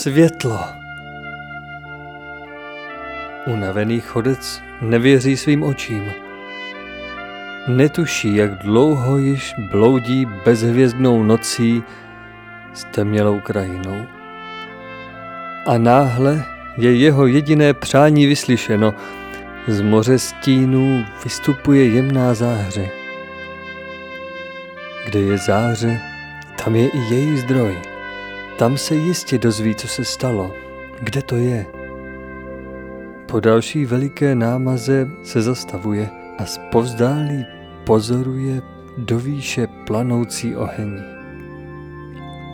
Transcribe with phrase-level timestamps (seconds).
[0.00, 0.64] Světlo.
[3.46, 6.12] Unavený chodec nevěří svým očím.
[7.68, 11.82] Netuší, jak dlouho již bloudí bezhvězdnou nocí
[12.74, 14.06] s temnělou krajinou.
[15.66, 16.44] A náhle
[16.76, 18.94] je jeho jediné přání vyslyšeno.
[19.68, 22.88] Z moře stínů vystupuje jemná záře.
[25.06, 26.00] Kde je záře,
[26.64, 27.89] tam je i její zdroj.
[28.60, 30.54] Tam se jistě dozví, co se stalo.
[31.00, 31.66] Kde to je?
[33.28, 37.46] Po další veliké námaze se zastavuje a zpovzdálí
[37.86, 38.62] pozoruje
[38.98, 41.02] do výše planoucí oheň.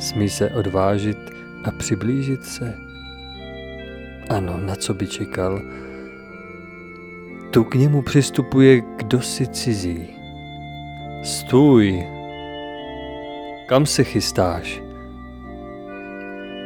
[0.00, 1.18] Smí se odvážit
[1.64, 2.74] a přiblížit se.
[4.30, 5.62] Ano, na co by čekal?
[7.50, 10.06] Tu k němu přistupuje kdosi cizí.
[11.24, 12.06] Stůj!
[13.68, 14.85] Kam se chystáš?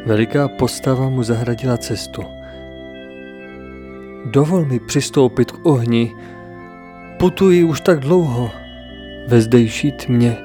[0.07, 2.25] Veliká postava mu zahradila cestu.
[4.25, 6.13] Dovol mi přistoupit k ohni,
[7.19, 8.51] putuji už tak dlouho
[9.29, 10.37] ve zdejší tmě.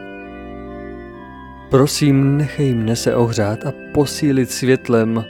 [1.69, 5.25] Prosím, nechej mne se ohřát a posílit světlem.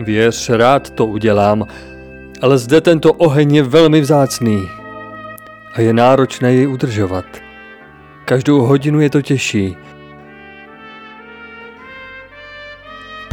[0.00, 1.66] Věř, rád to udělám,
[2.40, 4.68] ale zde tento oheň je velmi vzácný
[5.74, 7.24] a je náročné jej udržovat.
[8.24, 9.76] Každou hodinu je to těžší.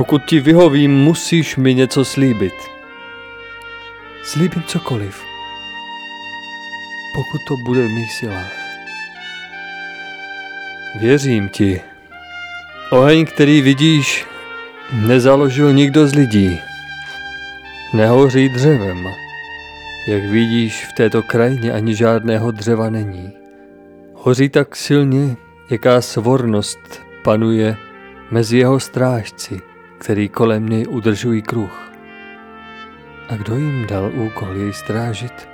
[0.02, 2.54] Pokud ti vyhovím, musíš mi něco slíbit.
[4.24, 5.24] Slíbím cokoliv,
[7.16, 8.54] pokud to bude v mých silách.
[11.00, 11.82] Věřím ti.
[12.92, 14.26] Oheň, který vidíš,
[15.08, 16.60] nezaložil nikdo z lidí.
[17.94, 19.08] Nehoří dřevem.
[20.08, 23.32] Jak vidíš, v této krajině ani žádného dřeva není.
[24.14, 25.36] Hoří tak silně,
[25.70, 27.78] jaká svornost panuje
[28.32, 29.71] mezi jeho strážci,
[30.02, 31.92] který kolem něj udržují kruh.
[33.30, 35.50] A kdo jim dal úkol jej strážit?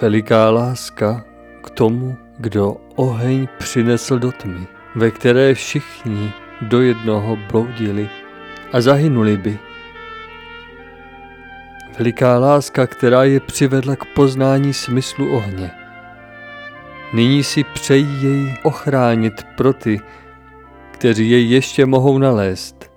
[0.00, 1.24] Veliká láska
[1.64, 6.32] k tomu, kdo oheň přinesl do tmy, ve které všichni
[6.62, 8.08] do jednoho bloudili
[8.72, 9.58] a zahynuli by.
[11.98, 15.70] Veliká láska, která je přivedla k poznání smyslu ohně.
[17.12, 20.00] Nyní si přejí jej ochránit pro ty,
[21.02, 22.90] kteří jej ještě mohou nalézt.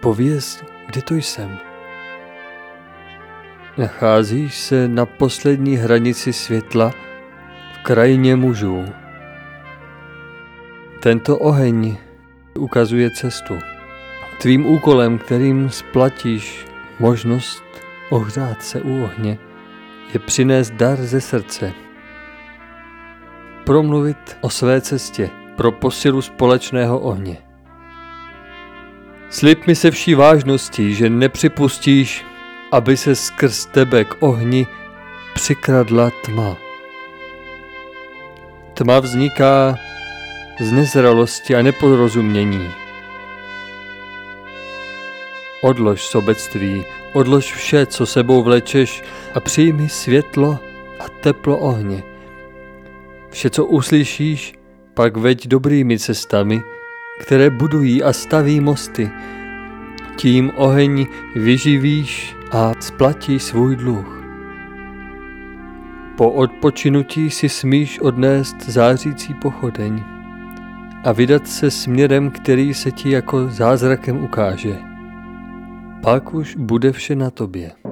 [0.00, 1.58] Pověz, kde to jsem?
[3.78, 6.90] Nacházíš se na poslední hranici světla
[7.74, 8.84] v krajině mužů.
[11.00, 11.96] Tento oheň
[12.58, 13.54] ukazuje cestu.
[14.40, 16.66] Tvým úkolem, kterým splatíš
[16.98, 17.64] možnost
[18.10, 19.38] ohřát se u ohně,
[20.14, 21.85] je přinést dar ze srdce.
[23.66, 27.36] Promluvit o své cestě pro posilu společného ohně.
[29.30, 32.24] Slib mi se vší vážností, že nepřipustíš,
[32.72, 34.66] aby se skrz tebe k ohni
[35.34, 36.56] přikradla tma.
[38.74, 39.78] Tma vzniká
[40.60, 42.70] z nezralosti a neporozumění.
[45.62, 49.02] Odlož sobectví, odlož vše, co sebou vlečeš
[49.34, 50.58] a přijmi světlo
[51.00, 52.15] a teplo ohně.
[53.36, 54.54] Vše, co uslyšíš,
[54.94, 56.62] pak veď dobrými cestami,
[57.20, 59.10] které budují a staví mosty.
[60.16, 64.24] Tím oheň vyživíš a splatíš svůj dluh.
[66.16, 70.02] Po odpočinutí si smíš odnést zářící pochodeň
[71.04, 74.76] a vydat se směrem, který se ti jako zázrakem ukáže.
[76.02, 77.85] Pak už bude vše na tobě.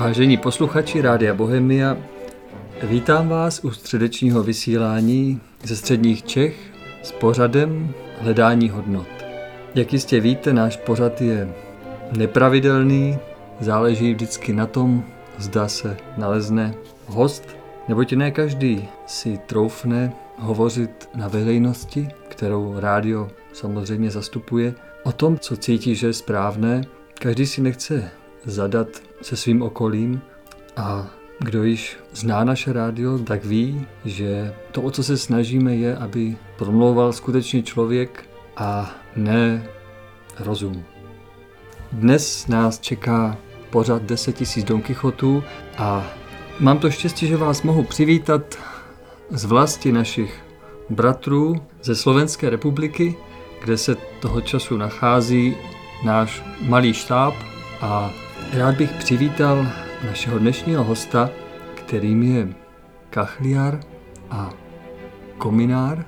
[0.00, 1.96] Vážení posluchači Rádia Bohemia,
[2.82, 6.56] vítám vás u středečního vysílání ze středních Čech
[7.02, 9.06] s pořadem Hledání hodnot.
[9.74, 11.54] Jak jistě víte, náš pořad je
[12.16, 13.18] nepravidelný,
[13.60, 15.04] záleží vždycky na tom,
[15.38, 16.74] zda se nalezne
[17.06, 17.56] host,
[17.88, 25.56] neboť ne každý si troufne hovořit na veřejnosti, kterou rádio samozřejmě zastupuje, o tom, co
[25.56, 26.84] cítí, že je správné.
[27.18, 28.10] Každý si nechce
[28.44, 30.20] zadat se svým okolím
[30.76, 31.06] a
[31.38, 36.36] kdo již zná naše rádio, tak ví, že to, o co se snažíme, je, aby
[36.58, 38.24] promlouval skutečně člověk
[38.56, 39.66] a ne
[40.38, 40.84] rozum.
[41.92, 43.36] Dnes nás čeká
[43.70, 45.44] pořád 10 000 Don Quixotů
[45.78, 46.06] a
[46.60, 48.58] mám to štěstí, že vás mohu přivítat
[49.30, 50.40] z vlasti našich
[50.90, 53.16] bratrů ze Slovenské republiky,
[53.64, 55.56] kde se toho času nachází
[56.04, 57.34] náš malý štáb
[57.80, 58.10] a
[58.52, 59.66] rád bych přivítal
[60.06, 61.30] našeho dnešního hosta,
[61.74, 62.48] kterým je
[63.10, 63.80] kachliar
[64.30, 64.50] a
[65.38, 66.06] kominár,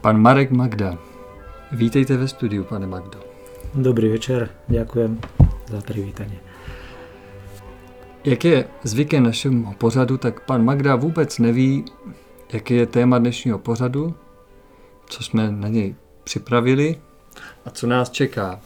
[0.00, 0.98] pan Marek Magda.
[1.72, 3.20] Vítejte ve studiu, pane Magdo.
[3.74, 5.20] Dobrý večer, ďakujem
[5.68, 6.40] za privítanie.
[8.24, 11.84] Jak je zvykem našemu pořadu, tak pan Magda vůbec neví,
[12.52, 14.14] jaké je téma dnešního pořadu,
[15.06, 16.96] co jsme na něj připravili
[17.64, 18.60] a co nás čeká.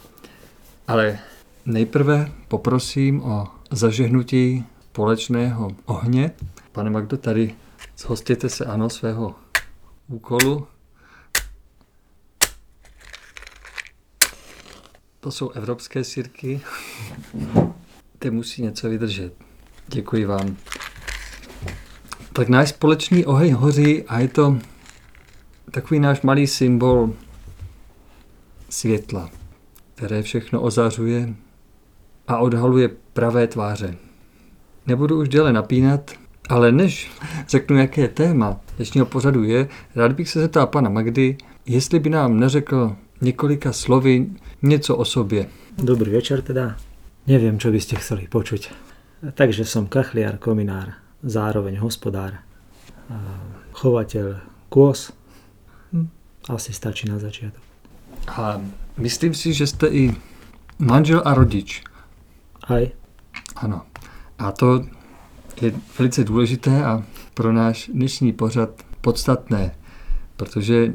[0.89, 1.19] Ale
[1.67, 6.31] nejprve poprosím o zažehnutí společného ohně.
[6.73, 7.55] Pane Magdo, tady
[7.99, 9.35] zhostěte se ano svého
[10.09, 10.67] úkolu.
[15.21, 16.61] To jsou evropské sírky.
[18.19, 19.35] Ty musí něco vydržet.
[19.89, 20.57] Děkuji vám.
[22.33, 24.59] Tak náš společný oheň hoří a je to
[25.71, 27.15] takový náš malý symbol
[28.69, 29.31] světla,
[29.95, 31.35] které všechno ozařuje
[32.29, 33.97] a odhaluje pravé tváře.
[34.87, 36.11] Nebudu už déle napínat,
[36.49, 37.11] ale než
[37.49, 41.37] řeknu, jaké téma dnešního pořadu je, rád bych se zeptal pana Magdy,
[41.67, 44.27] jestli by nám neřekl několika slovy
[44.63, 45.47] něco o sobě.
[45.79, 46.77] Dobrý večer teda.
[47.25, 48.69] Neviem, čo by ste chceli počuť.
[49.33, 52.45] Takže som kachliar, kominár, zároveň hospodár,
[53.73, 55.09] chovateľ kôz.
[55.97, 56.13] Hm,
[56.53, 57.65] asi stačí na začiatok.
[58.29, 58.61] A
[59.01, 60.13] myslím si, že jste i
[60.79, 61.83] manžel a rodič.
[62.69, 62.91] Aj.
[63.57, 63.83] Ano.
[64.39, 64.85] A to
[65.61, 68.71] je velice důležité a pro náš dnešní pořad
[69.01, 69.75] podstatné,
[70.37, 70.95] protože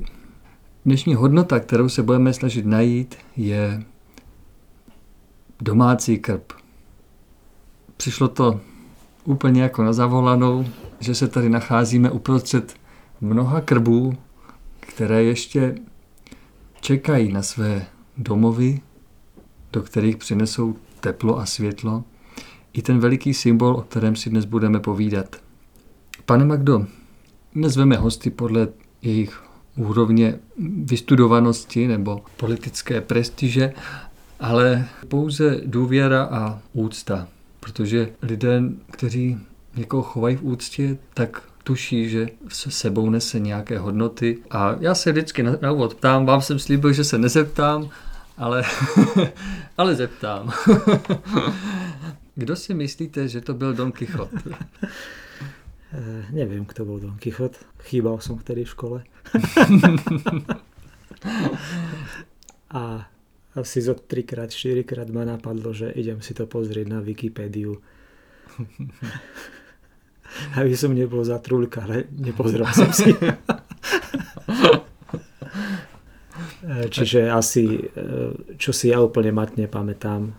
[0.86, 3.84] dnešní hodnota, kterou se budeme snažit najít, je
[5.62, 6.54] domácí krb.
[7.98, 8.62] Přišlo to
[9.24, 10.66] úplně jako na zavolanou,
[11.00, 12.76] že se tady nacházíme uprostřed
[13.22, 14.18] mnoha krbů,
[14.80, 15.76] které ještě
[16.82, 17.86] čekají na své
[18.18, 18.82] domovy,
[19.74, 22.04] do kterých přinesou teplo a světlo,
[22.74, 25.36] i ten veliký symbol, o kterém si dnes budeme povídat.
[26.26, 26.86] Pane Magdo,
[27.56, 28.68] dnes veme hosty podle
[29.02, 29.44] jejich
[29.76, 30.40] úrovně
[30.84, 33.74] vystudovanosti nebo politické prestiže,
[34.40, 37.28] ale pouze důvěra a úcta.
[37.60, 39.38] Protože lidé, kteří
[39.76, 44.38] někoho chovají v úctě, tak tuší, že se sebou nese nějaké hodnoty.
[44.52, 47.90] A já se vždycky na, na úvod ptám, vám jsem slíbil, že se nezeptám,
[48.40, 48.64] ale,
[49.78, 50.52] ale zeptám.
[52.36, 54.38] Kdo si myslíte, že to byl Don Quixote?
[55.90, 57.58] E, neviem, kto bol Don Quixote.
[57.82, 59.00] Chýbal som vtedy v škole.
[62.70, 63.10] a
[63.58, 67.82] asi zo 3 krát, 4 krát ma napadlo, že idem si to pozrieť na Wikipédiu.
[70.62, 73.10] Aby som nebol za trúľka, ale nepozrel som si.
[76.70, 77.90] Čiže asi,
[78.62, 80.38] čo si ja úplne matne pamätám,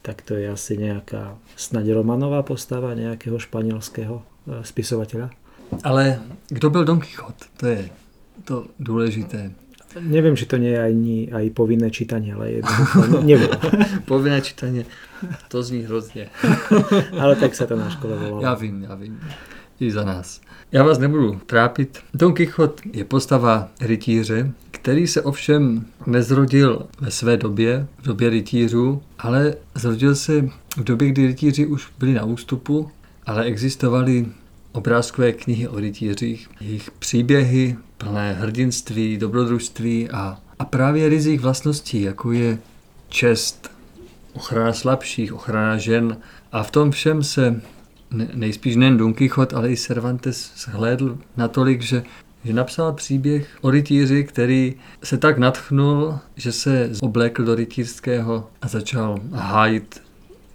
[0.00, 4.24] tak to je asi nejaká snad romanová postava nejakého španielského
[4.64, 5.28] spisovateľa.
[5.84, 7.44] Ale kdo byl Don Quixote?
[7.56, 7.90] To je
[8.44, 9.52] to důležité.
[10.00, 13.50] Neviem, či to nie je ani aj povinné čítanie, ale jednoducho neviem.
[14.06, 14.86] povinné čítanie,
[15.50, 16.30] to zní hrozně.
[17.20, 18.42] ale tak sa to na škole volalo.
[18.42, 19.20] Já vím, já vím.
[19.80, 20.40] I za nás.
[20.72, 21.98] Já vás nebudu trápit.
[22.14, 29.02] Don Quixote je postava rytíře, který se ovšem nezrodil ve své době, v době rytířů,
[29.18, 32.90] ale zrodil se v době, kdy rytíři už byli na ústupu,
[33.26, 34.26] ale existovaly
[34.72, 42.32] obrázkové knihy o rytířích, jejich příběhy plné hrdinství, dobrodružství a, a právě rizích vlastností, jako
[42.32, 42.58] je
[43.08, 43.70] čest,
[44.32, 46.16] ochrana slabších, ochrana žen.
[46.52, 47.60] A v tom všem se
[48.34, 52.02] nejspíš nejen Don Quixote, ale i Cervantes zhlédl natolik, že,
[52.44, 58.68] že napsal příběh o rytíři, který se tak natchnul, že se oblékl do rytířského a
[58.68, 60.02] začal hájit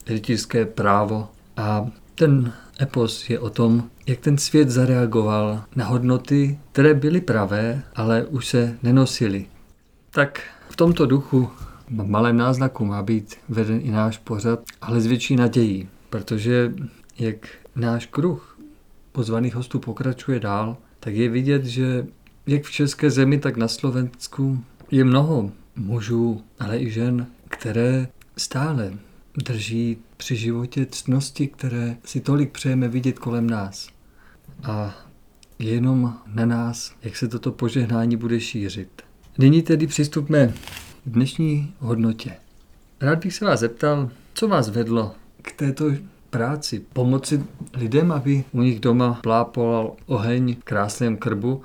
[0.07, 1.27] rytířské právo.
[1.57, 7.83] A ten epos je o tom, jak ten svět zareagoval na hodnoty, které byly pravé,
[7.95, 9.45] ale už se nenosily.
[10.11, 11.49] Tak v tomto duchu
[11.89, 16.73] malém náznaku má být veden i náš pořad, ale s větší nadějí, protože
[17.19, 18.59] jak náš kruh
[19.11, 22.07] pozvaných hostů pokračuje dál, tak je vidět, že
[22.47, 28.07] jak v české zemi, tak na Slovensku je mnoho mužů, ale i žen, které
[28.37, 28.93] stále
[29.43, 33.89] drží při životě ctnosti, které si tolik přejeme vidět kolem nás.
[34.63, 34.95] A
[35.59, 39.01] je jenom na nás, jak se toto požehnání bude šířit.
[39.37, 40.53] Nyní tedy přistupme
[41.05, 42.31] k dnešní hodnotě.
[43.01, 45.91] Rád bych se vás zeptal, co vás vedlo k této
[46.35, 51.63] práci, pomoci lidem, aby u nich doma plápolal oheň v krásném krbu,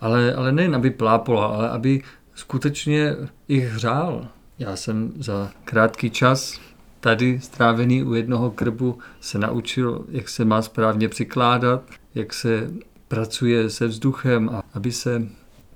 [0.00, 2.02] ale, ale nejen aby plápolal, ale aby
[2.34, 3.16] skutečně
[3.48, 4.26] ich hřál.
[4.58, 6.60] Já jsem za krátký čas
[7.00, 11.82] tady strávený u jednoho krbu se naučil, jak se má správně přikládat,
[12.14, 12.70] jak se
[13.08, 15.26] pracuje se vzduchem a aby se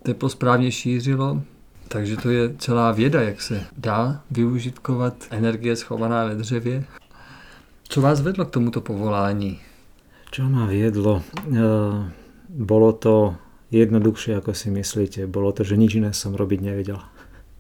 [0.03, 1.43] teplo správně šířilo.
[1.89, 6.85] Takže to je celá věda, jak se dá využitkovat energie schovaná ve dřevě.
[7.89, 9.59] Co vás vedlo k tomuto povolání?
[10.31, 11.23] Čo ma viedlo?
[11.23, 11.61] E,
[12.49, 13.35] bolo to
[13.71, 15.27] jednoduchšie, ako si myslíte.
[15.27, 16.99] Bolo to, že nič iné som robiť nevedel.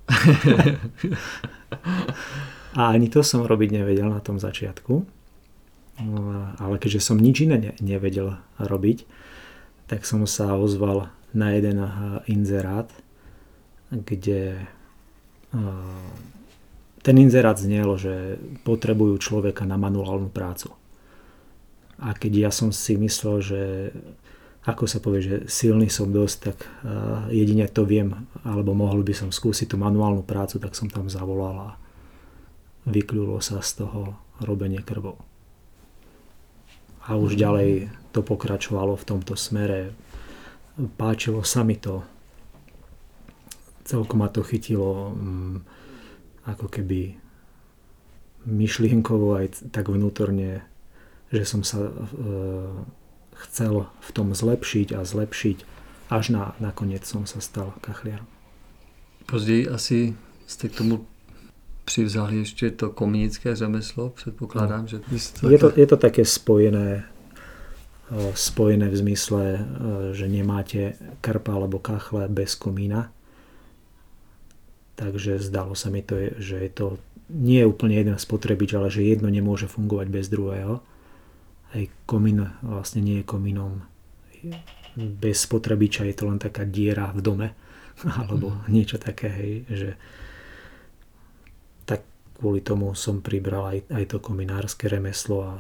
[2.76, 5.06] A ani to som robiť nevedel na tom začiatku.
[5.97, 9.09] No, ale keďže som nič iné nevedel robiť,
[9.88, 11.90] tak som sa ozval na jeden eh,
[12.28, 12.92] inzerát,
[13.88, 14.68] kde
[17.06, 20.75] ten inzerát znel, že potrebujú človeka na manuálnu prácu.
[22.02, 23.60] A keď ja som si myslel, že
[24.66, 29.14] ako sa povie, že silný som dosť, tak eh, jedine to viem, alebo mohol by
[29.14, 31.70] som skúsiť tú manuálnu prácu, tak som tam zavolal a
[32.90, 35.22] vykľulo sa z toho robenie krvou.
[37.06, 37.40] A už mhm.
[37.40, 37.70] ďalej
[38.10, 39.94] to pokračovalo v tomto smere.
[40.98, 42.02] Páčilo sa mi to.
[43.86, 45.75] Celkom ma to chytilo mm,
[46.46, 47.18] ako keby
[48.46, 50.62] myšlienkovo aj tak vnútorne,
[51.34, 51.92] že som sa e,
[53.46, 55.58] chcel v tom zlepšiť a zlepšiť,
[56.08, 58.26] až na, nakoniec som sa stal kachliarom.
[59.26, 60.14] Později asi
[60.46, 61.06] jste k tomu
[61.84, 64.86] přivzali ještě to komunické řemeslo, předpokládám, no.
[64.86, 64.98] že...
[65.40, 67.04] To je, to, je to také spojené,
[68.10, 73.12] eh, spojené v zmysle, eh, že nemáte karpa alebo kachle bez komína.
[74.96, 76.86] Takže zdalo sa mi to, že je to
[77.26, 80.78] nie je úplne jeden spotrebič, ale že jedno nemôže fungovať bez druhého.
[81.74, 83.82] Aj komín vlastne nie je komínom.
[84.96, 87.48] Bez spotrebiča je to len taká diera v dome
[88.20, 88.58] alebo mm.
[88.70, 89.90] niečo také, hej, že
[92.36, 95.40] kvôli tomu som pribral aj, aj to kominárske remeslo.
[95.42, 95.52] A,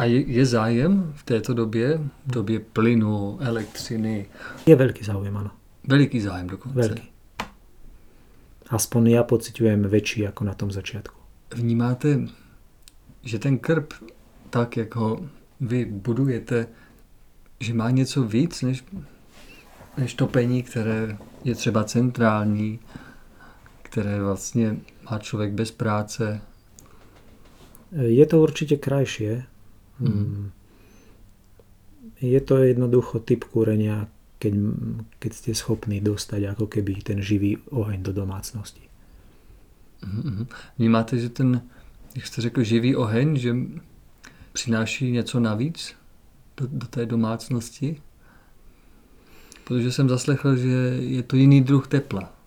[0.00, 4.26] a je, je zájem v této době, v době plynu, elektřiny?
[4.66, 5.52] Je veľký záujem, áno.
[5.84, 6.80] Veliký zájem dokonce.
[6.80, 7.11] Veľký.
[8.72, 11.20] Aspoň ja pociťujem väčší ako na tom začiatku.
[11.52, 12.24] Vnímáte,
[13.20, 13.92] že ten krb,
[14.48, 15.28] tak jak ho
[15.60, 16.66] vy budujete,
[17.60, 18.84] že má něco víc než,
[19.98, 22.80] než topení, které je třeba centrální,
[23.82, 24.76] které vlastně
[25.10, 26.40] má člověk bez práce?
[27.92, 29.44] Je to určite krajšie.
[30.00, 30.50] Mm.
[32.20, 34.08] Je to jednoducho typ kúrenia,
[34.42, 34.54] keď,
[35.22, 38.82] keď ste schopní dostať ako keby ten živý oheň do domácnosti.
[40.02, 40.46] Mm-hmm.
[40.78, 41.62] Vnímáte, že ten,
[42.14, 43.56] jak jste řekl, živý oheň, že
[44.52, 45.94] přináší něco navíc
[46.56, 48.02] do, do té domácnosti?
[49.64, 52.42] Protože jsem zaslechl, že je to jiný druh tepla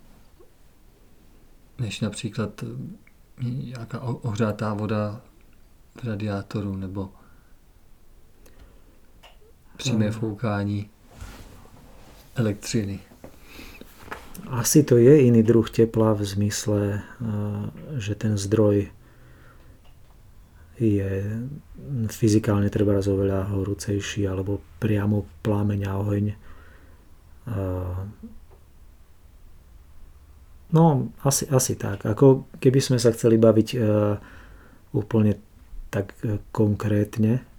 [1.80, 5.22] než například eh, nějaká ohřátá voda
[5.96, 7.10] v radiátoru nebo
[9.78, 10.90] přímé foukání
[12.36, 13.00] elektřiny.
[14.50, 17.26] Asi to je iný druh tepla v zmysle, eh,
[17.98, 18.92] že ten zdroj
[20.76, 21.12] je
[22.12, 26.36] fyzikálne treba oveľa horúcejší alebo priamo plámeň a oheň eh,
[30.76, 32.04] No, asi, asi tak.
[32.04, 34.18] Ako keby sme sa chceli baviť uh,
[34.92, 35.40] úplne
[35.88, 36.18] tak
[36.52, 37.55] konkrétne, um,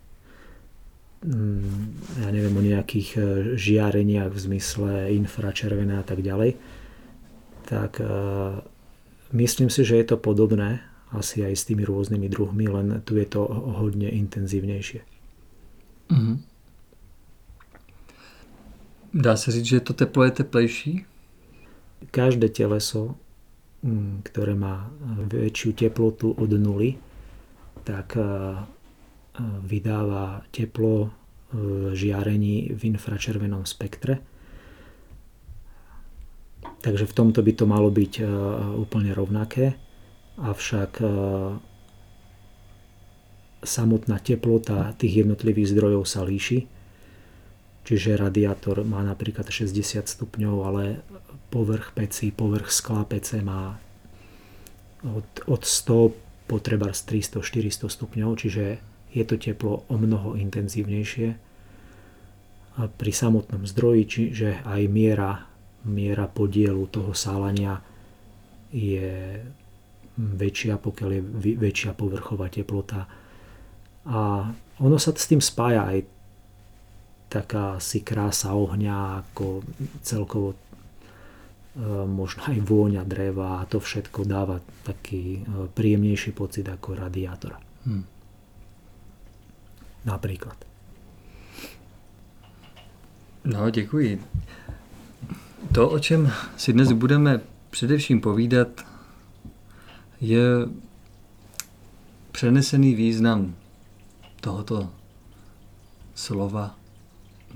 [2.23, 3.25] ja neviem o nejakých uh,
[3.59, 6.55] žiareniach v zmysle infračervené a tak ďalej,
[7.67, 8.63] tak uh,
[9.35, 13.27] myslím si, že je to podobné asi aj s tými rôznymi druhmi, len tu je
[13.27, 13.43] to
[13.79, 15.01] hodne intenzívnejšie.
[16.11, 16.37] Mm-hmm.
[19.15, 21.07] Dá se říct, že to teplo je teplejší?
[22.11, 23.17] každé teleso,
[23.83, 24.91] mm, ktoré má
[25.31, 26.99] väčšiu teplotu od nuly,
[27.87, 28.19] tak
[29.63, 31.16] vydáva teplo v
[31.95, 34.19] žiarení v infračervenom spektre.
[36.83, 38.23] Takže v tomto by to malo byť
[38.79, 39.79] úplne rovnaké,
[40.39, 41.03] avšak
[43.67, 46.67] samotná teplota tých jednotlivých zdrojov sa líši.
[47.87, 51.07] Čiže radiátor má napríklad 60 stupňov, ale
[51.55, 53.79] povrch peci, povrch skla pece má
[55.07, 58.65] od, od 100 po treba 300-400 stupňov, čiže
[59.17, 61.29] je to teplo o mnoho intenzívnejšie.
[62.77, 65.49] A pri samotnom zdroji, čiže aj miera,
[65.89, 67.81] miera podielu toho sálania
[68.69, 69.41] je
[70.21, 71.23] väčšia, pokiaľ je
[71.57, 73.09] väčšia povrchová teplota.
[74.05, 76.05] A ono sa s tým spája aj
[77.33, 79.65] taká si krása ohňa, ako
[80.01, 80.57] celkovo e,
[82.07, 87.59] možno aj vôňa dreva a to všetko dáva taký e, príjemnejší pocit ako radiátor.
[87.83, 88.16] Hmm.
[90.07, 90.65] Napríklad.
[93.45, 94.25] No, děkuji.
[95.75, 98.69] To, o čem si dnes budeme především povídat,
[100.21, 100.43] je
[102.33, 103.55] přenesený význam
[104.41, 104.93] tohoto
[106.15, 106.79] slova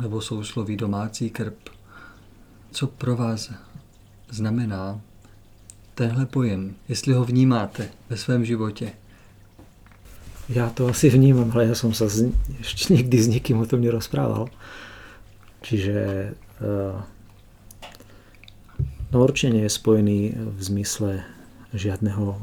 [0.03, 1.69] nebo sousloví domácí krb.
[2.71, 3.53] Co pro vás
[4.29, 5.01] znamená
[5.95, 8.93] tenhle pojem, jestli ho vnímáte ve svém životě?
[10.51, 13.81] Já to asi vnímám, ale já jsem se z, ještě nikdy s nikým o tom
[13.81, 14.49] nerozprával.
[15.63, 17.03] Čiže uh,
[19.13, 21.23] no určitě je spojený v zmysle
[21.75, 22.43] žiadného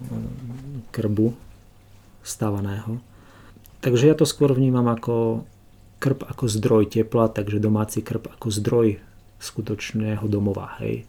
[0.92, 1.36] krbu
[2.24, 3.00] stávaného.
[3.80, 5.46] Takže ja to skôr vnímam ako
[6.00, 9.00] krb ako zdroj tepla, takže domáci krb ako zdroj
[9.40, 10.80] skutočného domova.
[10.80, 11.06] Hej.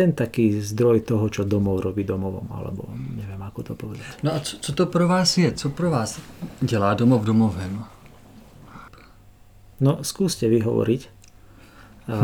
[0.00, 4.24] Ten taký zdroj toho, čo domov robí domovom, alebo neviem, ako to povedať.
[4.24, 5.52] No a co, co to pro vás je?
[5.52, 6.16] Co pro vás
[6.64, 7.84] dělá domov domovem?
[9.80, 11.02] No, skúste vyhovoriť.
[12.08, 12.16] A,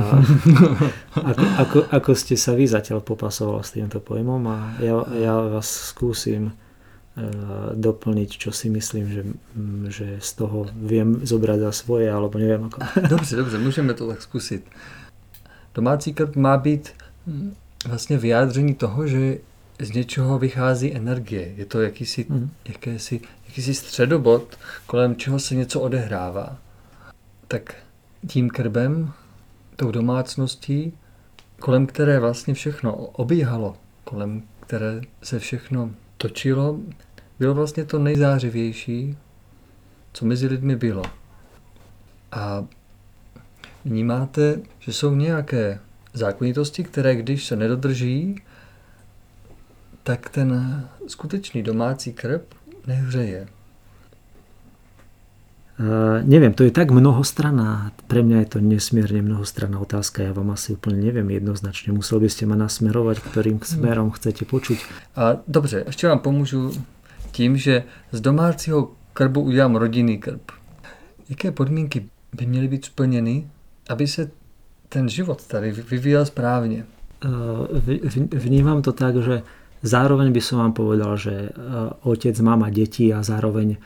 [1.30, 5.68] ako, ako, ako ste sa vy zatiaľ popasoval s týmto pojmom a ja, ja vás
[5.68, 6.56] skúsim
[7.16, 9.22] Eh, doplniť, čo si myslím, že,
[9.56, 12.76] mm, že z toho viem zobrať za svoje, alebo neviem ako.
[13.08, 14.68] Dobře, dobře, můžeme to tak zkusit.
[15.74, 16.92] Domácí krb má být
[17.86, 19.38] vlastně vyjádření toho, že
[19.80, 21.52] z něčeho vychází energie.
[21.56, 22.50] Je to jakýsi, mm.
[22.68, 26.58] jakési, jakýsi středobod, kolem čeho se něco odehrává.
[27.48, 27.74] Tak
[28.28, 29.12] tím krbem,
[29.76, 30.92] tou domácností,
[31.60, 36.78] kolem které vlastně všechno obíhalo, kolem které se všechno točilo,
[37.38, 39.16] bylo vlastně to nejzářivější,
[40.12, 41.02] co mezi lidmi bylo.
[42.32, 42.66] A
[43.84, 45.78] vnímáte, že jsou nějaké
[46.18, 48.42] zákonitosti, které když se nedodrží,
[50.02, 52.42] tak ten skutečný domácí krb
[52.86, 53.48] nehřeje.
[55.76, 60.56] Uh, neviem, to je tak mnohostranná, pre mňa je to nesmierne mnohostranná otázka, ja vám
[60.56, 64.78] asi úplne neviem jednoznačne, musel by ste ma nasmerovať, ktorým smerom chcete počuť.
[65.20, 66.72] A, dobře, ještě vám pomůžu
[67.32, 70.40] tím, že z domácího krbu udělám rodinný krb.
[71.28, 73.46] Jaké podmínky by měly být splněny,
[73.88, 74.30] aby se
[74.96, 76.88] ten život tady vyvíjel správně?
[78.32, 79.44] Vnímám to tak, že
[79.84, 81.52] zároveň by som vám povedal, že
[82.00, 83.76] otec, mama, deti a zároveň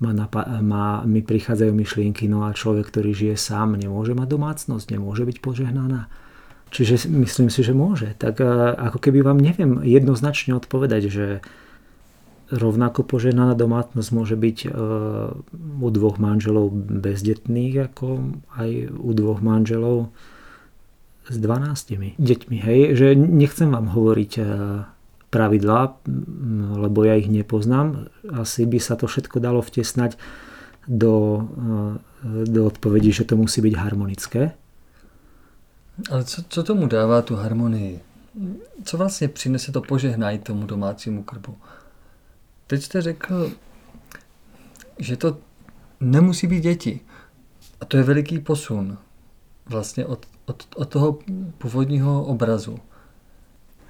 [0.00, 4.92] ma, napa- ma, mi prichádzajú myšlienky, no a človek, ktorý žije sám, nemôže mať domácnosť,
[4.92, 6.12] nemôže byť požehnaná.
[6.68, 8.12] Čiže myslím si, že môže.
[8.20, 8.40] Tak
[8.76, 11.26] ako keby vám neviem jednoznačne odpovedať, že
[12.52, 14.58] rovnako poženaná domácnosť môže byť
[15.80, 20.12] u dvoch manželov bezdetných, ako aj u dvoch manželov
[21.28, 22.56] s 12 deťmi.
[22.64, 22.80] Hej?
[22.96, 24.42] Že nechcem vám hovoriť e,
[25.30, 26.00] pravidlá,
[26.80, 28.08] lebo ja ich nepoznám.
[28.32, 30.16] Asi by sa to všetko dalo vtesnať
[30.88, 31.44] do,
[32.24, 34.56] e, do odpovedí, že to musí byť harmonické.
[36.10, 38.00] Ale co, co tomu dává tu harmonii?
[38.84, 41.56] Co vlastně přinese to požehnání tomu domácímu krbu?
[42.66, 43.52] Teď jste řekl,
[44.98, 45.38] že to
[46.00, 47.00] nemusí být děti.
[47.80, 48.98] A to je veliký posun
[49.66, 51.18] vlastně od, od, od toho
[51.58, 52.78] původního obrazu.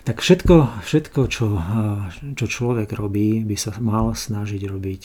[0.05, 1.61] Tak všetko, všetko čo,
[2.33, 5.03] čo človek robí, by sa mal snažiť robiť,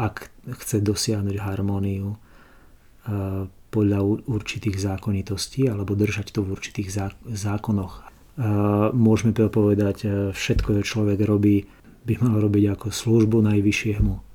[0.00, 0.32] ak
[0.64, 2.16] chce dosiahnuť harmóniu
[3.68, 6.88] podľa určitých zákonitostí alebo držať to v určitých
[7.28, 8.08] zákonoch.
[8.96, 11.68] Môžeme povedať, všetko, čo človek robí,
[12.08, 14.27] by mal robiť ako službu najvyššiemu.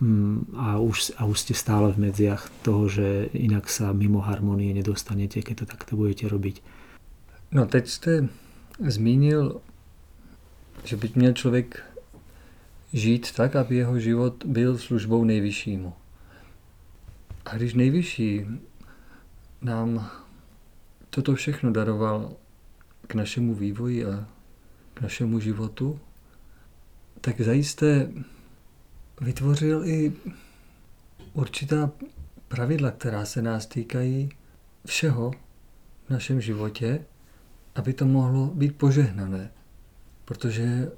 [0.00, 4.70] Mm, a už, a už ste stále v medziach toho, že inak sa mimo harmonie
[4.70, 6.62] nedostanete, keď to takto budete robiť.
[7.50, 8.28] No teď jste
[8.78, 9.60] zmínil,
[10.84, 11.84] že by měl člověk
[12.92, 15.92] žít tak, aby jeho život byl službou nejvyššímu.
[17.44, 18.46] A když nejvyšší
[19.62, 20.10] nám
[21.10, 22.32] toto všechno daroval
[23.06, 24.28] k našemu vývoji a
[24.94, 26.00] k našemu životu,
[27.20, 28.12] tak zajisté
[29.20, 30.12] vytvořil i
[31.32, 31.90] určitá
[32.48, 34.28] pravidla, která se nás týkají
[34.86, 35.30] všeho
[36.06, 37.04] v našem životě,
[37.74, 39.50] aby to mohlo být požehnané.
[40.24, 40.90] Protože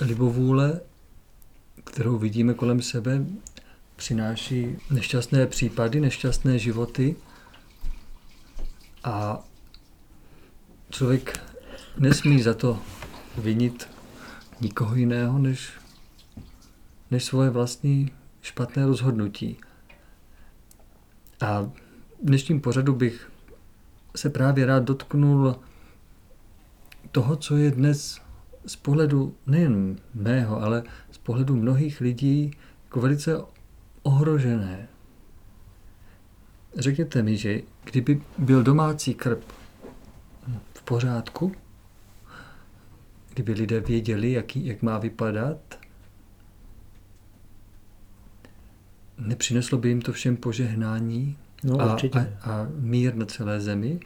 [0.00, 0.80] libovůle,
[1.84, 3.24] kterou vidíme kolem sebe,
[3.96, 7.16] přináší nešťastné případy, nešťastné životy
[9.04, 9.44] a
[10.90, 11.40] člověk
[11.98, 12.80] nesmí za to
[13.38, 13.88] vinit
[14.60, 15.72] nikoho jiného, než,
[17.12, 18.10] než svoje vlastní
[18.42, 19.56] špatné rozhodnutí.
[21.40, 21.70] A v
[22.22, 23.32] dnešním pořadu bych
[24.16, 25.56] se právě rád dotknul
[27.10, 28.20] toho, co je dnes
[28.66, 32.50] z pohledu nejen mého, ale z pohledu mnohých lidí
[32.84, 33.40] jako velice
[34.02, 34.88] ohrožené.
[36.76, 39.42] Řekněte mi, že kdyby byl domácí krb
[40.74, 41.52] v pořádku,
[43.34, 45.81] kdyby lidé věděli, jaký, jak má vypadat,
[49.26, 52.18] nepřineslo by jim to všem požehnání No, a, určitě.
[52.18, 54.00] a, a mír na celé zemi.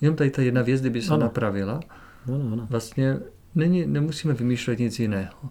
[0.00, 1.22] Jenom tady ta jedna věc, kdyby se Ano.
[1.22, 1.80] napravila,
[2.28, 2.66] Ano, ano.
[2.70, 3.16] vlastně
[3.54, 5.50] není, nemusíme vymýšlet nic jiného.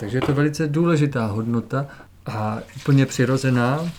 [0.00, 1.86] Takže je to velice důležitá hodnota
[2.26, 3.92] a úplně přirozená,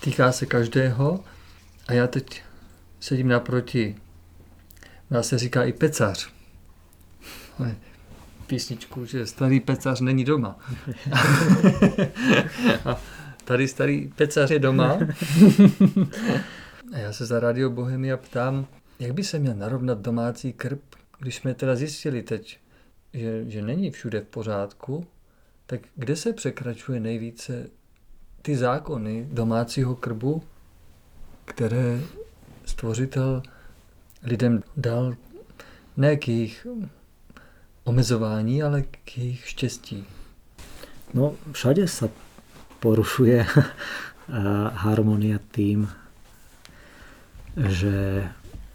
[0.00, 1.20] týká se každého.
[1.88, 2.42] A já teď
[3.00, 3.96] sedím naproti,
[5.10, 6.28] nás se říká i pecař.
[8.46, 10.58] Písničku, že starý pecař není doma.
[12.84, 12.96] a
[13.44, 14.98] tady starý pecař je doma.
[16.92, 18.66] a já se za Radio Bohemia ptám,
[18.98, 20.80] jak by se měl narovnat domácí krb,
[21.18, 22.58] když jsme teda zjistili teď,
[23.12, 25.06] že, že není všude v pořádku,
[25.66, 27.66] tak kde se překračuje nejvíce
[28.42, 30.42] ty zákony domácího krbu,
[31.44, 32.00] které
[32.64, 33.42] stvořitel
[34.22, 35.14] lidem dal
[35.96, 36.66] ne k jejich
[37.84, 40.04] omezování, ale k jejich štěstí.
[41.14, 42.08] No, všade sa
[42.82, 43.46] porušuje
[44.82, 45.86] harmonia tým,
[47.54, 48.26] že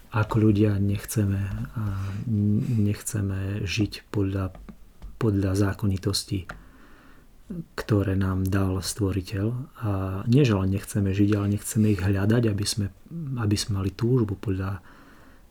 [0.08, 1.44] ako ľudia nechceme,
[2.80, 4.56] nechceme žiť podľa,
[5.20, 6.48] podľa zákonitosti,
[7.76, 9.46] ktoré nám dal stvoriteľ.
[9.84, 9.90] A
[10.24, 12.88] nie, že len nechceme žiť, ale nechceme ich hľadať, aby sme,
[13.36, 14.80] aby sme mali túžbu podľa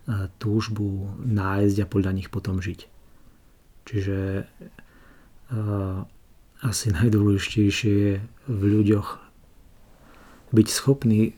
[0.08, 2.80] a túžbu nájsť a podľa nich potom žiť.
[3.92, 6.08] Čiže a,
[6.66, 8.14] asi najdôležitejšie je
[8.50, 9.28] v ľuďoch
[10.54, 11.36] byť schopný